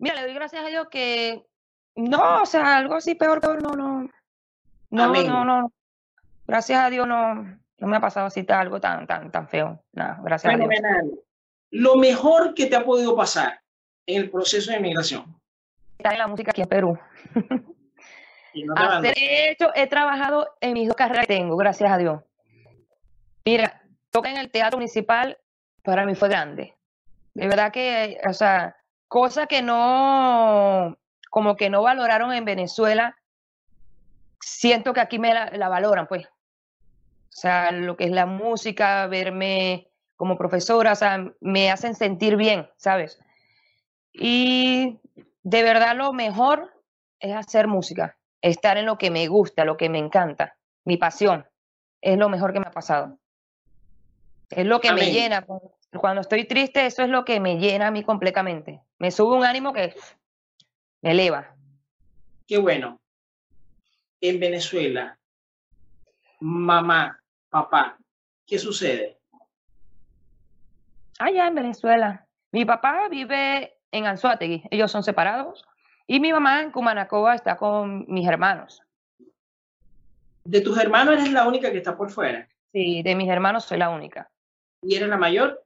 Mira, 0.00 0.14
le 0.14 0.22
doy 0.22 0.34
gracias 0.34 0.64
a 0.64 0.68
Dios 0.68 0.88
que 0.90 1.46
no, 1.94 2.42
o 2.42 2.46
sea, 2.46 2.78
algo 2.78 2.94
así 2.94 3.14
peor, 3.14 3.38
peor, 3.40 3.62
no, 3.62 3.72
no. 3.76 4.08
No, 4.88 5.12
no, 5.12 5.44
no. 5.44 5.72
Gracias 6.46 6.80
a 6.80 6.88
Dios 6.88 7.06
no, 7.06 7.58
no 7.80 7.88
me 7.88 7.96
ha 7.96 8.00
pasado 8.00 8.26
así 8.26 8.46
algo 8.48 8.80
tan, 8.80 9.06
tan, 9.06 9.30
tan 9.30 9.48
feo. 9.48 9.82
Nada, 9.92 10.20
gracias 10.22 10.54
a 10.54 10.56
Dios. 10.56 10.68
Lo 11.70 11.96
mejor 11.96 12.54
que 12.54 12.66
te 12.66 12.76
ha 12.76 12.84
podido 12.84 13.16
pasar 13.16 13.60
en 14.06 14.22
el 14.22 14.30
proceso 14.30 14.70
de 14.72 14.80
migración. 14.80 15.40
Estar 15.98 16.12
en 16.12 16.18
la 16.18 16.26
música 16.26 16.50
aquí 16.50 16.62
en 16.62 16.68
Perú. 16.68 16.98
de 19.02 19.14
hecho, 19.50 19.70
he 19.74 19.86
trabajado 19.86 20.48
en 20.60 20.74
mis 20.74 20.88
dos 20.88 20.96
carreras 20.96 21.26
que 21.26 21.34
tengo, 21.34 21.56
gracias 21.56 21.90
a 21.90 21.98
Dios. 21.98 22.22
Mira, 23.44 23.82
toca 24.10 24.30
en 24.30 24.36
el 24.36 24.50
teatro 24.50 24.78
municipal, 24.78 25.38
para 25.82 26.04
mí 26.04 26.14
fue 26.14 26.28
grande. 26.28 26.74
De 27.34 27.46
verdad 27.46 27.72
que, 27.72 28.18
o 28.28 28.32
sea, 28.32 28.76
cosa 29.08 29.46
que 29.46 29.62
no, 29.62 30.98
como 31.30 31.56
que 31.56 31.70
no 31.70 31.82
valoraron 31.82 32.32
en 32.32 32.44
Venezuela, 32.44 33.16
siento 34.40 34.92
que 34.92 35.00
aquí 35.00 35.18
me 35.18 35.32
la, 35.32 35.68
valoran, 35.68 36.06
pues. 36.06 36.28
O 37.30 37.40
sea, 37.40 37.70
lo 37.70 37.96
que 37.96 38.04
es 38.04 38.10
la 38.10 38.26
música, 38.26 39.06
verme 39.06 39.88
como 40.16 40.36
profesora, 40.36 40.92
o 40.92 40.96
sea, 40.96 41.32
me 41.40 41.70
hacen 41.70 41.94
sentir 41.94 42.36
bien, 42.36 42.68
¿sabes? 42.76 43.18
Y 44.12 44.98
de 45.42 45.62
verdad 45.62 45.96
lo 45.96 46.12
mejor 46.12 46.74
es 47.20 47.34
hacer 47.34 47.68
música, 47.68 48.18
estar 48.42 48.76
en 48.76 48.86
lo 48.86 48.98
que 48.98 49.10
me 49.10 49.28
gusta, 49.28 49.64
lo 49.64 49.76
que 49.76 49.88
me 49.88 49.98
encanta, 49.98 50.56
mi 50.84 50.96
pasión. 50.96 51.46
Es 52.00 52.18
lo 52.18 52.28
mejor 52.28 52.52
que 52.52 52.60
me 52.60 52.66
ha 52.66 52.72
pasado. 52.72 53.18
Es 54.50 54.66
lo 54.66 54.80
que 54.80 54.92
me 54.92 55.12
llena. 55.12 55.46
Cuando 55.92 56.20
estoy 56.20 56.44
triste, 56.46 56.86
eso 56.86 57.02
es 57.02 57.08
lo 57.08 57.24
que 57.24 57.40
me 57.40 57.58
llena 57.58 57.86
a 57.86 57.90
mí 57.90 58.02
completamente. 58.02 58.80
Me 58.98 59.10
sube 59.10 59.36
un 59.36 59.44
ánimo 59.44 59.72
que 59.72 59.94
me 61.02 61.12
eleva. 61.12 61.54
Qué 62.46 62.58
bueno. 62.58 63.00
En 64.20 64.38
Venezuela, 64.38 65.18
mamá, 66.40 67.19
papá, 67.50 67.98
¿qué 68.46 68.58
sucede? 68.58 69.18
Allá 71.18 71.46
en 71.48 71.54
Venezuela. 71.54 72.26
Mi 72.52 72.64
papá 72.64 73.08
vive 73.08 73.76
en 73.92 74.06
Anzuategui, 74.06 74.64
ellos 74.70 74.90
son 74.90 75.02
separados. 75.02 75.66
Y 76.06 76.18
mi 76.18 76.32
mamá 76.32 76.62
en 76.62 76.72
Cumanacoa 76.72 77.34
está 77.34 77.56
con 77.56 78.04
mis 78.08 78.26
hermanos. 78.26 78.82
¿De 80.44 80.60
tus 80.60 80.78
hermanos 80.78 81.14
eres 81.14 81.32
la 81.32 81.46
única 81.46 81.70
que 81.70 81.78
está 81.78 81.96
por 81.96 82.10
fuera? 82.10 82.48
Sí, 82.72 83.02
de 83.02 83.14
mis 83.14 83.28
hermanos 83.28 83.64
soy 83.64 83.78
la 83.78 83.90
única. 83.90 84.30
¿Y 84.82 84.96
eres 84.96 85.08
la 85.08 85.18
mayor? 85.18 85.62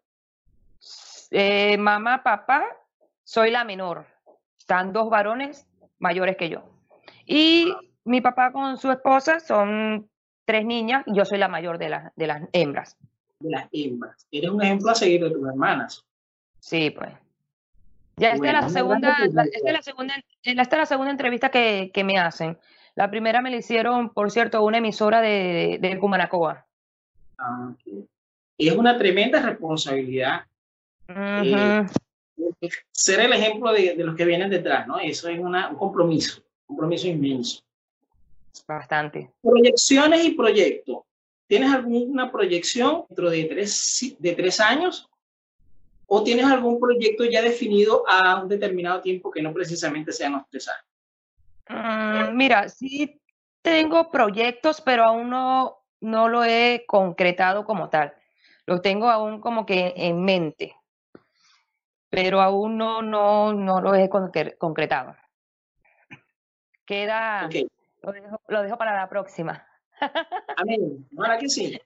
Eh, 1.31 1.77
mamá, 1.79 2.23
papá, 2.23 2.65
soy 3.23 3.51
la 3.51 3.65
menor. 3.65 4.07
Están 4.59 4.93
dos 4.93 5.09
varones 5.09 5.67
mayores 5.99 6.37
que 6.37 6.49
yo. 6.49 6.65
Y 7.25 7.75
mi 8.05 8.21
papá 8.21 8.53
con 8.53 8.77
su 8.77 8.91
esposa 8.91 9.41
son 9.41 10.11
tres 10.45 10.65
niñas 10.65 11.05
y 11.07 11.17
yo 11.17 11.25
soy 11.25 11.39
la 11.39 11.49
mayor 11.49 11.79
de, 11.79 11.99
de 12.15 12.27
las 12.27 12.43
hembras. 12.53 12.97
De 13.41 13.51
las 13.51 13.69
hembras. 13.73 14.27
Eres 14.31 14.51
un 14.51 14.63
ejemplo 14.63 14.91
a 14.91 14.95
seguir 14.95 15.23
de 15.25 15.31
tus 15.31 15.47
hermanas. 15.47 16.05
Sí, 16.61 16.91
pues. 16.91 17.11
Ya 18.17 18.31
esta, 18.31 18.47
es 18.47 18.53
la 18.53 18.69
segunda, 18.69 19.17
esta, 19.25 19.43
es 19.43 19.73
la 19.73 19.83
segunda, 19.83 20.15
esta 20.43 20.63
es 20.63 20.79
la 20.79 20.87
segunda 20.87 21.11
entrevista 21.11 21.51
que, 21.51 21.91
que, 21.93 22.05
me 22.05 22.17
hacen. 22.19 22.57
La 22.95 23.11
primera 23.11 23.41
me 23.41 23.51
la 23.51 23.57
hicieron, 23.57 24.11
por 24.11 24.31
cierto, 24.31 24.65
una 24.65 24.79
emisora 24.79 25.21
de, 25.21 25.79
de 25.81 25.99
Cumanacoa. 25.99 26.65
Ah, 27.39 27.75
es 28.57 28.73
una 28.73 28.97
tremenda 28.97 29.43
responsabilidad. 29.43 30.43
Eh, 31.09 31.87
ser 32.93 33.21
el 33.21 33.33
ejemplo 33.33 33.73
de, 33.73 33.97
de, 33.97 34.05
los 34.05 34.15
que 34.15 34.25
vienen 34.25 34.49
detrás, 34.49 34.87
¿no? 34.87 35.01
Eso 35.01 35.29
es 35.29 35.39
una, 35.41 35.71
un 35.71 35.77
compromiso, 35.77 36.41
un 36.69 36.77
compromiso 36.77 37.09
inmenso. 37.09 37.63
Bastante. 38.67 39.31
Proyecciones 39.43 40.25
y 40.25 40.31
proyectos. 40.33 40.99
¿Tienes 41.47 41.73
alguna 41.73 42.33
proyección 42.33 43.05
dentro 43.09 43.31
de 43.31 43.45
tres, 43.45 44.17
de 44.19 44.33
tres 44.33 44.61
años? 44.61 45.09
¿O 46.07 46.23
tienes 46.23 46.47
algún 46.47 46.79
proyecto 46.79 47.25
ya 47.25 47.43
definido 47.43 48.05
a 48.09 48.43
un 48.43 48.49
determinado 48.49 49.01
tiempo 49.01 49.31
que 49.31 49.43
no 49.43 49.53
precisamente 49.53 50.13
sean 50.13 50.33
los 50.33 50.49
tres 50.49 50.69
años? 50.69 50.85
Mm, 51.69 52.37
mira, 52.37 52.69
sí 52.69 53.21
tengo 53.63 54.11
proyectos, 54.11 54.81
pero 54.81 55.05
aún 55.05 55.31
no, 55.31 55.79
no 56.01 56.29
lo 56.29 56.45
he 56.45 56.85
concretado 56.87 57.65
como 57.65 57.89
tal. 57.89 58.15
Lo 58.67 58.81
tengo 58.81 59.09
aún 59.09 59.41
como 59.41 59.67
que 59.67 59.93
en 59.97 60.23
mente, 60.23 60.77
pero 62.11 62.41
aún 62.41 62.79
no, 62.79 63.03
no, 63.03 63.53
no 63.53 63.81
lo 63.81 63.95
he 63.95 64.09
concretado. 64.09 65.17
Queda, 66.87 67.49
lo, 68.05 68.13
dejo, 68.13 68.41
lo 68.49 68.63
dejo 68.63 68.79
para 68.79 68.95
la 68.95 69.09
próxima. 69.09 69.67
Amén. 70.57 71.09
Ahora 71.17 71.39
que 71.39 71.49
sí. 71.49 71.81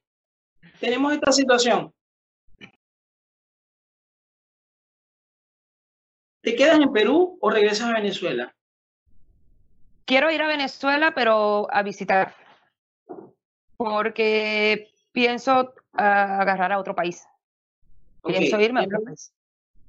Tenemos 0.80 1.12
esta 1.12 1.32
situación. 1.32 1.92
¿Te 6.40 6.54
quedas 6.54 6.78
en 6.80 6.92
Perú 6.92 7.36
o 7.40 7.50
regresas 7.50 7.88
a 7.88 7.94
Venezuela? 7.94 8.54
Quiero 10.04 10.30
ir 10.30 10.40
a 10.40 10.46
Venezuela, 10.46 11.12
pero 11.14 11.68
a 11.70 11.82
visitar. 11.82 12.34
Porque 13.76 14.90
pienso 15.12 15.74
agarrar 15.92 16.72
a 16.72 16.78
otro 16.78 16.94
país. 16.94 17.26
Pienso 18.24 18.58
irme 18.60 18.80
a 18.80 18.84
otro 18.84 19.02
país. 19.02 19.32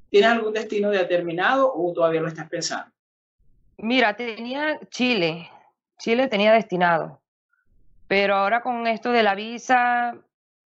¿Tienes 0.09 0.29
algún 0.29 0.53
destino 0.53 0.89
determinado 0.89 1.71
o 1.74 1.93
todavía 1.93 2.21
lo 2.21 2.27
estás 2.27 2.50
pensando? 2.50 2.91
Mira, 3.77 4.15
tenía 4.15 4.79
Chile. 4.89 5.50
Chile 5.99 6.27
tenía 6.27 6.51
destinado. 6.53 7.19
Pero 8.07 8.35
ahora 8.35 8.61
con 8.61 8.87
esto 8.87 9.11
de 9.11 9.21
la 9.21 9.35
visa, 9.35 10.15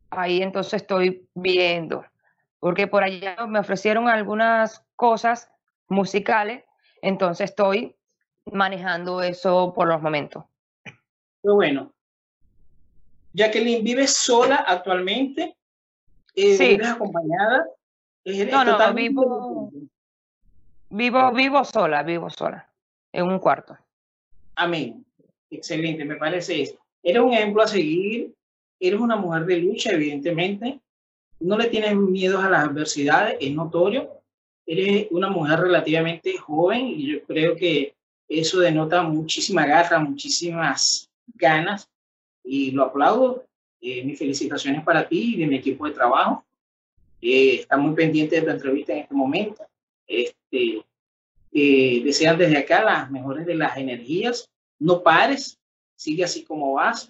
ahí 0.10 0.42
entonces 0.42 0.82
estoy 0.82 1.28
viendo. 1.34 2.06
Porque 2.60 2.88
por 2.88 3.04
allá 3.04 3.36
me 3.48 3.60
ofrecieron 3.60 4.08
algunas 4.08 4.86
cosas 4.96 5.52
musicales, 5.90 6.64
entonces 7.02 7.50
estoy 7.50 7.96
manejando 8.46 9.22
eso 9.22 9.74
por 9.74 9.88
los 9.88 10.02
momentos. 10.02 10.46
Pero 11.42 11.56
bueno, 11.56 11.92
Jacqueline, 13.34 13.84
¿vives 13.84 14.16
sola 14.16 14.64
actualmente? 14.68 15.58
Eh, 16.36 16.56
sí. 16.56 16.68
¿Vives 16.70 16.88
acompañada? 16.88 17.66
no, 18.26 18.64
no, 18.64 18.94
vivo, 18.94 19.72
vivo, 20.90 21.32
vivo 21.34 21.66
sola, 21.66 22.04
vivo 22.04 22.30
sola, 22.30 22.70
en 23.12 23.26
un 23.26 23.40
cuarto. 23.40 23.78
Amén. 24.56 25.06
Excelente, 25.54 26.04
me 26.04 26.16
parece 26.16 26.62
eso. 26.62 26.78
Eres 27.02 27.22
un 27.22 27.34
ejemplo 27.34 27.62
a 27.62 27.68
seguir, 27.68 28.34
eres 28.80 29.00
una 29.00 29.16
mujer 29.16 29.46
de 29.46 29.58
lucha, 29.58 29.92
evidentemente. 29.92 30.80
No 31.40 31.58
le 31.58 31.68
tienes 31.68 31.96
miedo 31.96 32.40
a 32.40 32.50
las 32.50 32.68
adversidades, 32.68 33.38
es 33.40 33.54
notorio. 33.54 34.10
Eres 34.66 35.08
una 35.12 35.30
mujer 35.30 35.60
relativamente 35.60 36.38
joven 36.38 36.88
y 36.88 37.12
yo 37.12 37.24
creo 37.24 37.56
que 37.56 37.94
eso 38.28 38.60
denota 38.60 39.04
muchísima 39.04 39.66
garra, 39.66 40.00
muchísimas 40.00 41.10
ganas 41.36 41.90
y 42.44 42.72
lo 42.72 42.84
aplaudo. 42.84 43.46
Eh, 43.82 44.02
mis 44.06 44.18
felicitaciones 44.18 44.82
para 44.84 45.08
ti 45.08 45.34
y 45.36 45.38
de 45.38 45.46
mi 45.46 45.58
equipo 45.58 45.86
de 45.86 45.92
trabajo. 45.92 46.46
Eh, 47.22 47.56
está 47.56 47.78
muy 47.78 47.94
pendiente 47.94 48.38
de 48.38 48.42
tu 48.42 48.50
entrevista 48.50 48.94
en 48.94 49.00
este 49.00 49.14
momento. 49.14 49.66
Este, 50.08 50.82
eh, 51.52 52.02
desean 52.04 52.38
desde 52.38 52.58
acá 52.58 52.84
las 52.84 53.12
mejores 53.12 53.46
de 53.46 53.56
las 53.56 53.78
energías. 53.78 54.50
No 54.84 55.02
pares, 55.02 55.58
sigue 55.96 56.26
así 56.26 56.44
como 56.44 56.74
vas. 56.74 57.10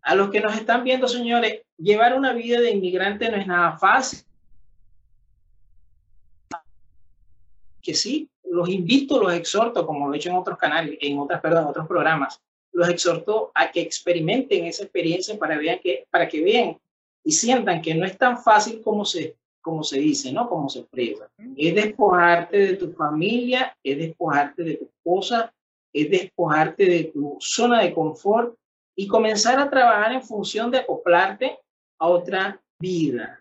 A 0.00 0.14
los 0.14 0.30
que 0.30 0.40
nos 0.40 0.54
están 0.54 0.84
viendo, 0.84 1.08
señores, 1.08 1.62
llevar 1.76 2.16
una 2.16 2.32
vida 2.32 2.60
de 2.60 2.70
inmigrante 2.70 3.28
no 3.28 3.36
es 3.36 3.48
nada 3.48 3.76
fácil. 3.76 4.20
Que 7.82 7.94
sí, 7.94 8.28
los 8.44 8.68
invito, 8.68 9.20
los 9.20 9.32
exhorto, 9.32 9.84
como 9.84 10.06
lo 10.06 10.14
he 10.14 10.18
hecho 10.18 10.30
en 10.30 10.36
otros 10.36 10.56
canales, 10.56 10.96
en 11.00 11.18
otras, 11.18 11.40
perdón, 11.40 11.64
en 11.64 11.70
otros 11.70 11.88
programas, 11.88 12.40
los 12.72 12.88
exhorto 12.88 13.50
a 13.54 13.72
que 13.72 13.80
experimenten 13.80 14.64
esa 14.66 14.84
experiencia 14.84 15.36
para, 15.36 15.58
vean 15.58 15.80
que, 15.82 16.06
para 16.10 16.28
que 16.28 16.44
vean 16.44 16.78
y 17.24 17.32
sientan 17.32 17.82
que 17.82 17.94
no 17.96 18.06
es 18.06 18.16
tan 18.16 18.38
fácil 18.40 18.80
como 18.82 19.04
se, 19.04 19.34
como 19.60 19.82
se 19.82 19.98
dice, 19.98 20.32
¿no? 20.32 20.48
Como 20.48 20.68
se 20.68 20.80
expresa. 20.80 21.28
Es 21.56 21.74
despojarte 21.74 22.56
de 22.56 22.76
tu 22.76 22.92
familia, 22.92 23.76
es 23.82 23.98
despojarte 23.98 24.62
de 24.62 24.76
tu 24.76 24.84
esposa, 24.84 25.52
es 25.94 26.10
despojarte 26.10 26.84
de 26.84 27.04
tu 27.04 27.38
zona 27.40 27.82
de 27.82 27.94
confort 27.94 28.54
y 28.96 29.06
comenzar 29.06 29.58
a 29.58 29.70
trabajar 29.70 30.12
en 30.12 30.22
función 30.22 30.70
de 30.70 30.78
acoplarte 30.78 31.58
a 31.98 32.08
otra 32.08 32.60
vida, 32.80 33.40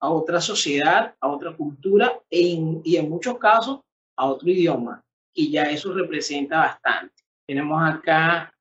a 0.00 0.10
otra 0.10 0.40
sociedad, 0.40 1.14
a 1.20 1.28
otra 1.28 1.54
cultura 1.56 2.20
e 2.30 2.58
y 2.84 2.96
en 2.96 3.10
muchos 3.10 3.36
casos 3.38 3.80
a 4.16 4.26
otro 4.26 4.48
idioma. 4.48 5.02
Y 5.34 5.50
ya 5.50 5.64
eso 5.70 5.92
representa 5.92 6.58
bastante. 6.58 7.14
Tenemos 7.46 7.80
acá 7.82 8.52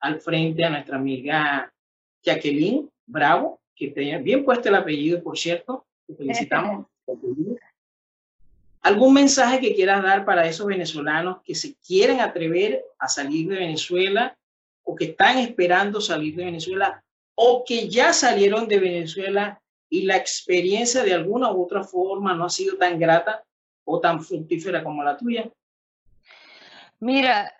al 0.00 0.20
frente 0.20 0.64
a 0.64 0.70
nuestra 0.70 0.96
amiga 0.96 1.72
Jacqueline 2.22 2.88
Bravo, 3.06 3.60
que 3.74 3.88
tenía 3.88 4.18
bien 4.18 4.44
puesto 4.44 4.68
el 4.68 4.74
apellido, 4.74 5.22
por 5.22 5.38
cierto. 5.38 5.86
Te 6.06 6.14
felicitamos. 6.14 6.86
¿Algún 8.82 9.14
mensaje 9.14 9.60
que 9.60 9.74
quieras 9.76 10.02
dar 10.02 10.24
para 10.24 10.46
esos 10.46 10.66
venezolanos 10.66 11.40
que 11.44 11.54
se 11.54 11.76
quieren 11.76 12.20
atrever 12.20 12.84
a 12.98 13.08
salir 13.08 13.48
de 13.48 13.56
Venezuela 13.56 14.36
o 14.82 14.96
que 14.96 15.04
están 15.04 15.38
esperando 15.38 16.00
salir 16.00 16.34
de 16.34 16.46
Venezuela 16.46 17.02
o 17.36 17.64
que 17.64 17.88
ya 17.88 18.12
salieron 18.12 18.66
de 18.66 18.80
Venezuela 18.80 19.60
y 19.88 20.02
la 20.02 20.16
experiencia 20.16 21.04
de 21.04 21.14
alguna 21.14 21.52
u 21.52 21.62
otra 21.62 21.84
forma 21.84 22.34
no 22.34 22.44
ha 22.44 22.50
sido 22.50 22.76
tan 22.76 22.98
grata 22.98 23.44
o 23.84 24.00
tan 24.00 24.20
fructífera 24.20 24.82
como 24.82 25.04
la 25.04 25.16
tuya? 25.16 25.48
Mira, 26.98 27.52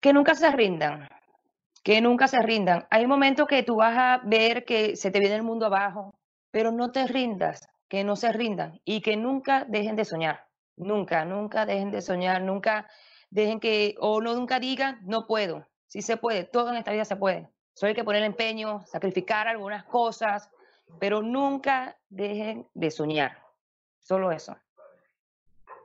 que 0.00 0.12
nunca 0.12 0.36
se 0.36 0.52
rindan, 0.52 1.08
que 1.82 2.00
nunca 2.00 2.28
se 2.28 2.40
rindan. 2.42 2.86
Hay 2.90 3.08
momentos 3.08 3.48
que 3.48 3.64
tú 3.64 3.76
vas 3.76 3.96
a 3.96 4.20
ver 4.24 4.64
que 4.64 4.94
se 4.94 5.10
te 5.10 5.18
viene 5.18 5.34
el 5.34 5.42
mundo 5.42 5.66
abajo, 5.66 6.14
pero 6.52 6.70
no 6.70 6.92
te 6.92 7.08
rindas, 7.08 7.68
que 7.88 8.04
no 8.04 8.14
se 8.14 8.32
rindan 8.32 8.80
y 8.84 9.00
que 9.00 9.16
nunca 9.16 9.64
dejen 9.68 9.96
de 9.96 10.04
soñar. 10.04 10.49
Nunca, 10.80 11.26
nunca 11.26 11.66
dejen 11.66 11.90
de 11.90 12.00
soñar, 12.00 12.40
nunca 12.40 12.88
dejen 13.28 13.60
que, 13.60 13.94
o 13.98 14.22
no 14.22 14.34
nunca 14.34 14.58
digan, 14.58 14.98
no 15.02 15.26
puedo. 15.26 15.66
Sí 15.86 16.00
se 16.00 16.16
puede, 16.16 16.44
todo 16.44 16.70
en 16.70 16.76
esta 16.76 16.92
vida 16.92 17.04
se 17.04 17.16
puede. 17.16 17.50
Solo 17.74 17.88
hay 17.88 17.94
que 17.94 18.04
poner 18.04 18.22
empeño, 18.22 18.82
sacrificar 18.86 19.46
algunas 19.46 19.84
cosas, 19.84 20.50
pero 20.98 21.20
nunca 21.20 21.98
dejen 22.08 22.66
de 22.72 22.90
soñar. 22.90 23.44
Solo 23.98 24.32
eso. 24.32 24.56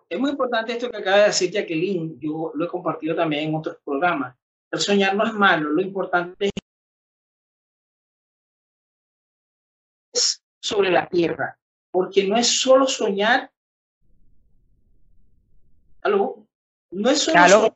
Es 0.07 0.17
muy 0.17 0.31
importante 0.31 0.71
esto 0.71 0.89
que 0.89 0.97
acaba 0.97 1.17
de 1.17 1.23
decir 1.25 1.51
Jacqueline, 1.51 2.17
yo 2.17 2.51
lo 2.55 2.65
he 2.65 2.67
compartido 2.69 3.15
también 3.15 3.49
en 3.49 3.55
otros 3.55 3.77
programas. 3.83 4.33
El 4.71 4.79
soñar 4.79 5.13
no 5.13 5.25
es 5.25 5.33
malo, 5.33 5.71
lo 5.71 5.81
importante 5.81 6.49
es 10.13 10.41
sobre 10.61 10.89
la 10.89 11.07
tierra, 11.09 11.59
porque 11.91 12.25
no 12.25 12.37
es 12.37 12.61
solo 12.61 12.87
soñar 12.87 13.51
¿Aló? 16.05 16.45
No 16.91 17.09
es 17.09 17.23
solo 17.23 17.75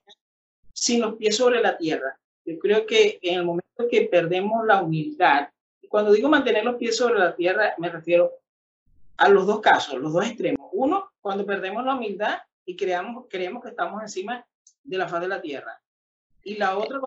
sin 0.72 1.02
los 1.02 1.16
pies 1.16 1.36
sobre 1.36 1.62
la 1.62 1.76
tierra. 1.76 2.20
Yo 2.46 2.60
creo 2.60 2.86
que 2.86 3.18
en 3.24 3.40
el 3.40 3.44
momento 3.44 3.88
que 3.90 4.04
perdemos 4.04 4.64
la 4.68 4.84
humildad, 4.84 5.50
y 5.82 5.88
cuando 5.88 6.12
digo 6.12 6.30
mantener 6.30 6.64
los 6.64 6.76
pies 6.76 6.96
sobre 6.96 7.18
la 7.18 7.36
tierra, 7.36 7.74
me 7.80 7.90
refiero 7.90 8.32
a 9.18 9.30
los 9.30 9.48
dos 9.48 9.62
casos, 9.62 10.00
los 10.00 10.14
dos 10.14 10.28
extremos. 10.28 10.70
Uno, 10.74 11.10
cuando 11.20 11.44
perdemos 11.44 11.84
la 11.84 11.96
humildad 11.96 12.38
y 12.66 12.76
creamos, 12.76 13.26
creemos 13.28 13.64
que 13.64 13.70
estamos 13.70 14.00
encima 14.04 14.46
de 14.84 14.98
la 14.98 15.08
faz 15.08 15.22
de 15.22 15.28
la 15.28 15.42
tierra. 15.42 15.82
Y 16.44 16.56
la 16.58 16.78
otra, 16.78 17.00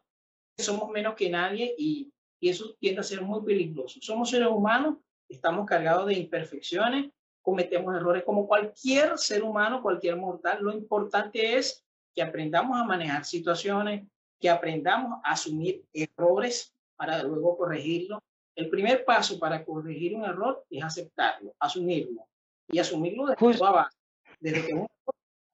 que 0.57 0.65
somos 0.65 0.91
menos 0.91 1.15
que 1.15 1.31
nadie 1.31 1.73
y, 1.79 2.13
y 2.41 2.49
eso 2.49 2.75
tiende 2.81 3.01
a 3.01 3.05
ser 3.05 3.23
muy 3.23 3.45
peligroso. 3.45 4.01
Somos 4.03 4.29
seres 4.29 4.49
humanos, 4.49 4.97
estamos 5.29 5.67
cargados 5.67 6.09
de 6.09 6.15
imperfecciones, 6.15 7.13
cometemos 7.43 7.95
errores 7.95 8.25
como 8.25 8.47
cualquier 8.47 9.19
ser 9.19 9.43
humano, 9.43 9.83
cualquier 9.83 10.17
mortal. 10.17 10.59
Lo 10.63 10.73
importante 10.73 11.57
es 11.57 11.85
que 12.15 12.23
aprendamos 12.23 12.79
a 12.79 12.85
manejar 12.85 13.25
situaciones, 13.25 14.07
que 14.41 14.49
aprendamos 14.49 15.21
a 15.25 15.33
asumir 15.33 15.85
errores 15.93 16.75
para 16.97 17.23
luego 17.23 17.57
corregirlo. 17.57 18.23
El 18.55 18.69
primer 18.69 19.05
paso 19.05 19.39
para 19.39 19.65
corregir 19.65 20.15
un 20.15 20.25
error 20.25 20.65
es 20.71 20.83
aceptarlo, 20.83 21.55
asumirlo 21.59 22.27
y 22.69 22.79
asumirlo 22.79 23.27
de 23.27 23.35
base. 23.35 23.97
desde 24.41 24.67
que 24.67 24.87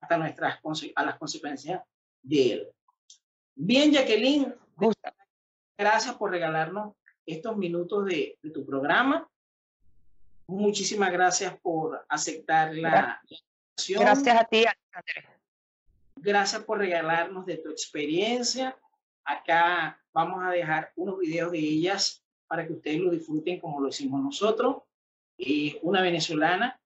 hasta 0.01 0.18
nuestras 0.18 0.61
a 0.94 1.05
las 1.05 1.18
consecuencias 1.18 1.83
de 2.22 2.53
él. 2.53 2.68
Bien, 3.55 3.92
Jacqueline, 3.92 4.55
gracias 5.77 6.14
por 6.14 6.31
regalarnos 6.31 6.94
estos 7.27 7.57
minutos 7.57 8.07
de, 8.07 8.38
tu 8.55 8.64
programa. 8.64 9.29
Muchísimas 10.49 11.13
gracias 11.13 11.55
por 11.61 12.07
aceptar 12.09 12.75
la 12.75 13.21
invitación. 13.23 14.01
Gracias 14.01 14.41
a 14.41 14.45
ti, 14.45 14.65
Alexander. 14.65 15.39
Gracias 16.17 16.63
por 16.65 16.79
regalarnos 16.79 17.45
de 17.45 17.59
tu 17.59 17.69
experiencia. 17.69 18.75
Acá 19.25 20.03
vamos 20.13 20.43
a 20.43 20.51
dejar 20.51 20.91
unos 20.97 21.19
videos 21.19 21.53
de 21.53 21.59
ellas 21.59 22.25
para 22.47 22.67
que 22.67 22.73
ustedes 22.73 22.99
lo 22.99 23.11
disfruten 23.11 23.61
como 23.61 23.79
lo 23.79 23.89
hicimos 23.89 24.23
nosotros. 24.23 24.79
Eh, 25.37 25.79
una 25.83 26.01
venezolana, 26.01 26.81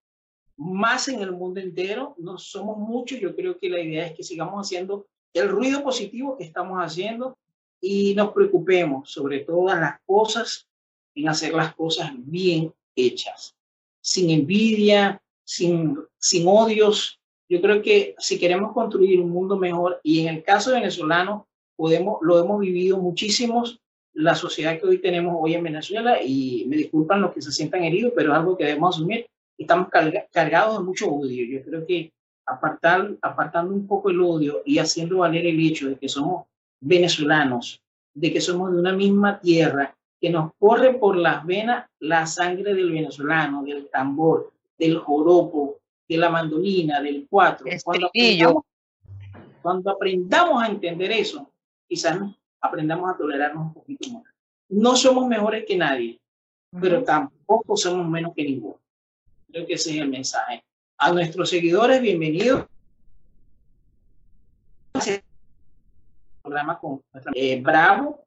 más 0.57 1.07
en 1.07 1.23
el 1.23 1.31
mundo 1.31 1.61
entero, 1.61 2.17
no 2.19 2.39
somos 2.39 2.77
muchos, 2.77 3.21
yo 3.21 3.35
creo 3.37 3.59
que 3.59 3.71
la 3.71 3.81
idea 3.81 4.07
es 4.07 4.15
que 4.15 4.25
sigamos 4.25 4.67
haciendo 4.67 5.07
el 5.33 5.49
ruido 5.49 5.85
positivo 5.85 6.37
que 6.37 6.45
estamos 6.45 6.79
haciendo 6.81 7.39
y 7.81 8.13
nos 8.17 8.33
preocupemos 8.33 9.09
sobre 9.09 9.41
todas 9.41 9.81
las 9.81 10.01
cosas 10.05 10.69
en 11.15 11.29
hacer 11.29 11.55
las 11.55 11.75
cosas 11.77 12.11
bien 12.17 12.75
hechas, 12.97 13.55
sin 14.01 14.31
envidia, 14.31 15.23
sin, 15.45 15.99
sin 16.19 16.47
odios. 16.47 17.21
Yo 17.49 17.61
creo 17.61 17.83
que 17.83 18.15
si 18.19 18.39
queremos 18.39 18.73
construir 18.73 19.21
un 19.21 19.31
mundo 19.31 19.57
mejor, 19.57 20.01
y 20.03 20.21
en 20.21 20.35
el 20.35 20.43
caso 20.43 20.73
venezolano, 20.73 21.47
podemos, 21.77 22.19
lo 22.23 22.39
hemos 22.39 22.61
vivido 22.61 22.99
muchísimos, 22.99 23.81
la 24.15 24.35
sociedad 24.35 24.79
que 24.79 24.87
hoy 24.87 24.99
tenemos 24.99 25.37
hoy 25.39 25.55
en 25.55 25.63
Venezuela, 25.63 26.23
y 26.23 26.65
me 26.69 26.77
disculpan 26.77 27.21
los 27.23 27.33
que 27.33 27.43
se 27.43 27.53
sientan 27.53 27.85
heridos, 27.85 28.13
pero 28.15 28.33
es 28.33 28.39
algo 28.39 28.57
que 28.57 28.65
debemos 28.65 28.97
asumir, 28.97 29.27
estamos 29.59 29.89
cargados 30.31 30.79
de 30.79 30.85
mucho 30.85 31.09
odio. 31.09 31.45
Yo 31.47 31.65
creo 31.65 31.87
que 31.87 32.13
apartar, 32.47 33.17
apartando 33.23 33.75
un 33.75 33.87
poco 33.87 34.11
el 34.11 34.21
odio 34.21 34.63
y 34.65 34.79
haciendo 34.79 35.19
valer 35.19 35.47
el 35.47 35.61
hecho 35.61 35.89
de 35.89 35.97
que 35.97 36.09
somos 36.09 36.47
venezolanos, 36.81 37.81
de 38.15 38.33
que 38.33 38.41
somos 38.41 38.73
de 38.73 38.79
una 38.79 38.93
misma 38.93 39.41
tierra, 39.41 39.97
que 40.23 40.31
nos 40.31 40.53
corre 40.57 40.95
por 40.95 41.17
las 41.17 41.45
venas 41.45 41.91
la 41.99 42.27
sangre 42.27 42.75
del 42.75 42.93
venezolano, 42.93 43.65
del 43.65 43.91
tambor, 43.91 44.53
del 44.79 44.97
joropo, 44.99 45.81
de 46.09 46.17
la 46.17 46.31
mandolina, 46.31 47.01
del 47.01 47.27
cuatro. 47.29 47.67
Cuando 47.83 48.07
aprendamos, 48.07 48.65
cuando 49.61 49.91
aprendamos 49.91 50.63
a 50.63 50.69
entender 50.69 51.11
eso, 51.11 51.51
quizás 51.89 52.21
aprendamos 52.61 53.13
a 53.13 53.17
tolerarnos 53.17 53.67
un 53.67 53.75
poquito 53.75 54.11
más. 54.11 54.23
No 54.69 54.95
somos 54.95 55.27
mejores 55.27 55.65
que 55.67 55.77
nadie, 55.77 56.21
pero 56.81 57.03
tampoco 57.03 57.77
somos 57.77 58.09
menos 58.09 58.33
que 58.33 58.45
ninguno. 58.45 58.79
Creo 59.51 59.67
que 59.67 59.75
ese 59.75 59.91
es 59.91 60.03
el 60.03 60.09
mensaje. 60.09 60.63
A 60.99 61.13
nuestros 61.13 61.51
seguidores, 61.51 62.01
bienvenidos. 62.01 62.67
Programa 66.43 66.79
con 66.79 67.03
eh, 67.35 67.61
Bravo. 67.61 68.25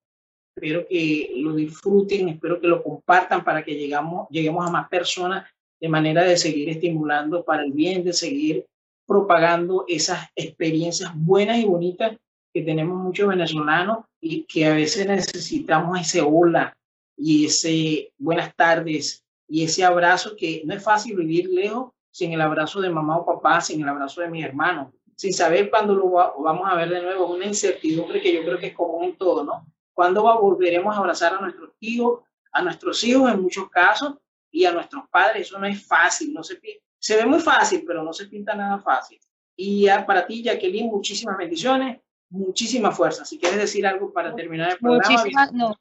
Espero 0.55 0.87
que 0.87 1.33
lo 1.35 1.53
disfruten, 1.53 2.29
espero 2.29 2.61
que 2.61 2.67
lo 2.67 2.81
compartan 2.81 3.43
para 3.43 3.61
que 3.61 3.75
llegamos, 3.75 4.29
lleguemos 4.29 4.65
a 4.65 4.71
más 4.71 4.87
personas 4.87 5.45
de 5.81 5.89
manera 5.89 6.23
de 6.23 6.37
seguir 6.37 6.69
estimulando 6.69 7.43
para 7.43 7.65
el 7.65 7.73
bien, 7.73 8.05
de 8.05 8.13
seguir 8.13 8.65
propagando 9.05 9.83
esas 9.85 10.29
experiencias 10.33 11.11
buenas 11.13 11.57
y 11.57 11.65
bonitas 11.65 12.17
que 12.53 12.61
tenemos 12.61 12.97
muchos 12.97 13.27
venezolanos 13.27 14.05
y 14.21 14.43
que 14.43 14.65
a 14.65 14.73
veces 14.73 15.05
necesitamos 15.05 15.99
ese 15.99 16.21
hola 16.21 16.73
y 17.17 17.47
ese 17.47 18.13
buenas 18.17 18.55
tardes 18.55 19.25
y 19.49 19.65
ese 19.65 19.83
abrazo 19.83 20.37
que 20.37 20.63
no 20.63 20.73
es 20.73 20.81
fácil 20.81 21.17
vivir 21.17 21.49
lejos 21.49 21.91
sin 22.11 22.31
el 22.31 22.39
abrazo 22.39 22.79
de 22.79 22.89
mamá 22.89 23.17
o 23.17 23.25
papá, 23.25 23.59
sin 23.59 23.81
el 23.81 23.89
abrazo 23.89 24.21
de 24.21 24.29
mis 24.29 24.45
hermanos, 24.45 24.93
sin 25.17 25.33
saber 25.33 25.69
cuándo 25.69 25.93
lo 25.93 26.09
vamos 26.09 26.65
a 26.65 26.75
ver 26.75 26.89
de 26.89 27.01
nuevo, 27.01 27.27
una 27.27 27.45
incertidumbre 27.45 28.21
que 28.21 28.33
yo 28.33 28.45
creo 28.45 28.57
que 28.57 28.67
es 28.67 28.73
común 28.73 29.03
en 29.03 29.17
todo, 29.17 29.43
¿no? 29.43 29.74
¿Cuándo 29.95 30.21
volveremos 30.21 30.93
a 30.93 30.99
abrazar 30.99 31.33
a 31.33 31.39
nuestros 31.39 31.71
hijos, 31.79 32.21
a 32.51 32.61
nuestros 32.61 33.01
hijos 33.05 33.31
en 33.31 33.41
muchos 33.41 33.69
casos 33.69 34.15
y 34.51 34.65
a 34.65 34.73
nuestros 34.73 35.07
padres? 35.09 35.47
Eso 35.47 35.57
no 35.57 35.65
es 35.65 35.87
fácil, 35.87 36.33
no 36.33 36.43
se, 36.43 36.59
se 36.99 37.15
ve 37.15 37.25
muy 37.25 37.39
fácil, 37.39 37.83
pero 37.87 38.03
no 38.03 38.11
se 38.11 38.25
pinta 38.27 38.53
nada 38.53 38.77
fácil. 38.79 39.17
Y 39.55 39.87
para 40.05 40.27
ti, 40.27 40.43
Jacqueline, 40.43 40.87
muchísimas 40.87 41.37
bendiciones, 41.37 42.01
muchísima 42.29 42.91
fuerza. 42.91 43.23
Si 43.23 43.39
quieres 43.39 43.57
decir 43.57 43.87
algo 43.87 44.11
para 44.11 44.35
terminar 44.35 44.71
el 44.71 44.77
programa. 44.77 45.77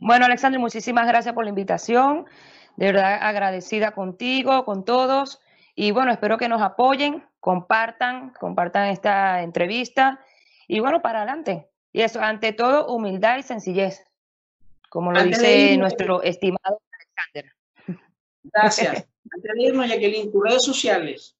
Bueno, 0.00 0.24
Alexander, 0.24 0.58
muchísimas 0.58 1.06
gracias 1.06 1.32
por 1.32 1.44
la 1.44 1.50
invitación. 1.50 2.26
De 2.76 2.86
verdad 2.86 3.20
agradecida 3.22 3.92
contigo, 3.92 4.64
con 4.64 4.84
todos. 4.84 5.40
Y 5.76 5.92
bueno, 5.92 6.10
espero 6.10 6.36
que 6.36 6.48
nos 6.48 6.60
apoyen, 6.60 7.24
compartan, 7.38 8.30
compartan 8.30 8.88
esta 8.88 9.42
entrevista. 9.42 10.18
Y 10.66 10.80
bueno, 10.80 11.00
para 11.00 11.18
adelante. 11.18 11.69
Y 11.92 12.02
eso, 12.02 12.20
ante 12.20 12.52
todo, 12.52 12.86
humildad 12.86 13.38
y 13.38 13.42
sencillez, 13.42 14.04
como 14.88 15.12
lo 15.12 15.22
dice 15.24 15.76
nuestro 15.76 16.22
estimado 16.22 16.80
Alexander. 16.92 17.52
Gracias. 18.44 19.06
Antes 19.32 19.52
de 19.54 19.62
irnos, 19.62 19.88
Jacqueline, 19.88 20.30
tus 20.32 20.42
redes 20.42 20.64
sociales. 20.64 21.36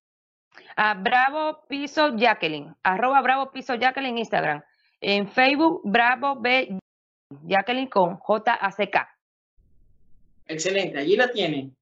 A 0.77 0.95
Bravo 0.95 1.65
Piso 1.69 2.17
Jacqueline, 2.17 2.75
arroba 2.83 3.21
Bravo 3.23 3.51
Piso 3.51 3.75
Jacqueline 3.75 4.19
Instagram. 4.19 4.63
En 5.01 5.29
Facebook, 5.29 5.81
Bravo 5.85 6.37
B 6.37 6.79
Jacqueline 7.45 7.89
con 7.89 8.17
J-A-C-K. 8.17 9.17
Excelente, 10.47 10.99
allí 10.99 11.17
la 11.17 11.31
tienen. 11.31 11.77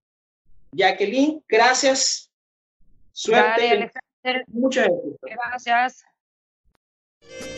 Jacqueline, 0.72 1.42
gracias. 1.48 2.30
Suerte. 3.12 3.90
Muchas 4.48 4.88
gracias. 5.22 6.04
Gracias. 7.26 7.57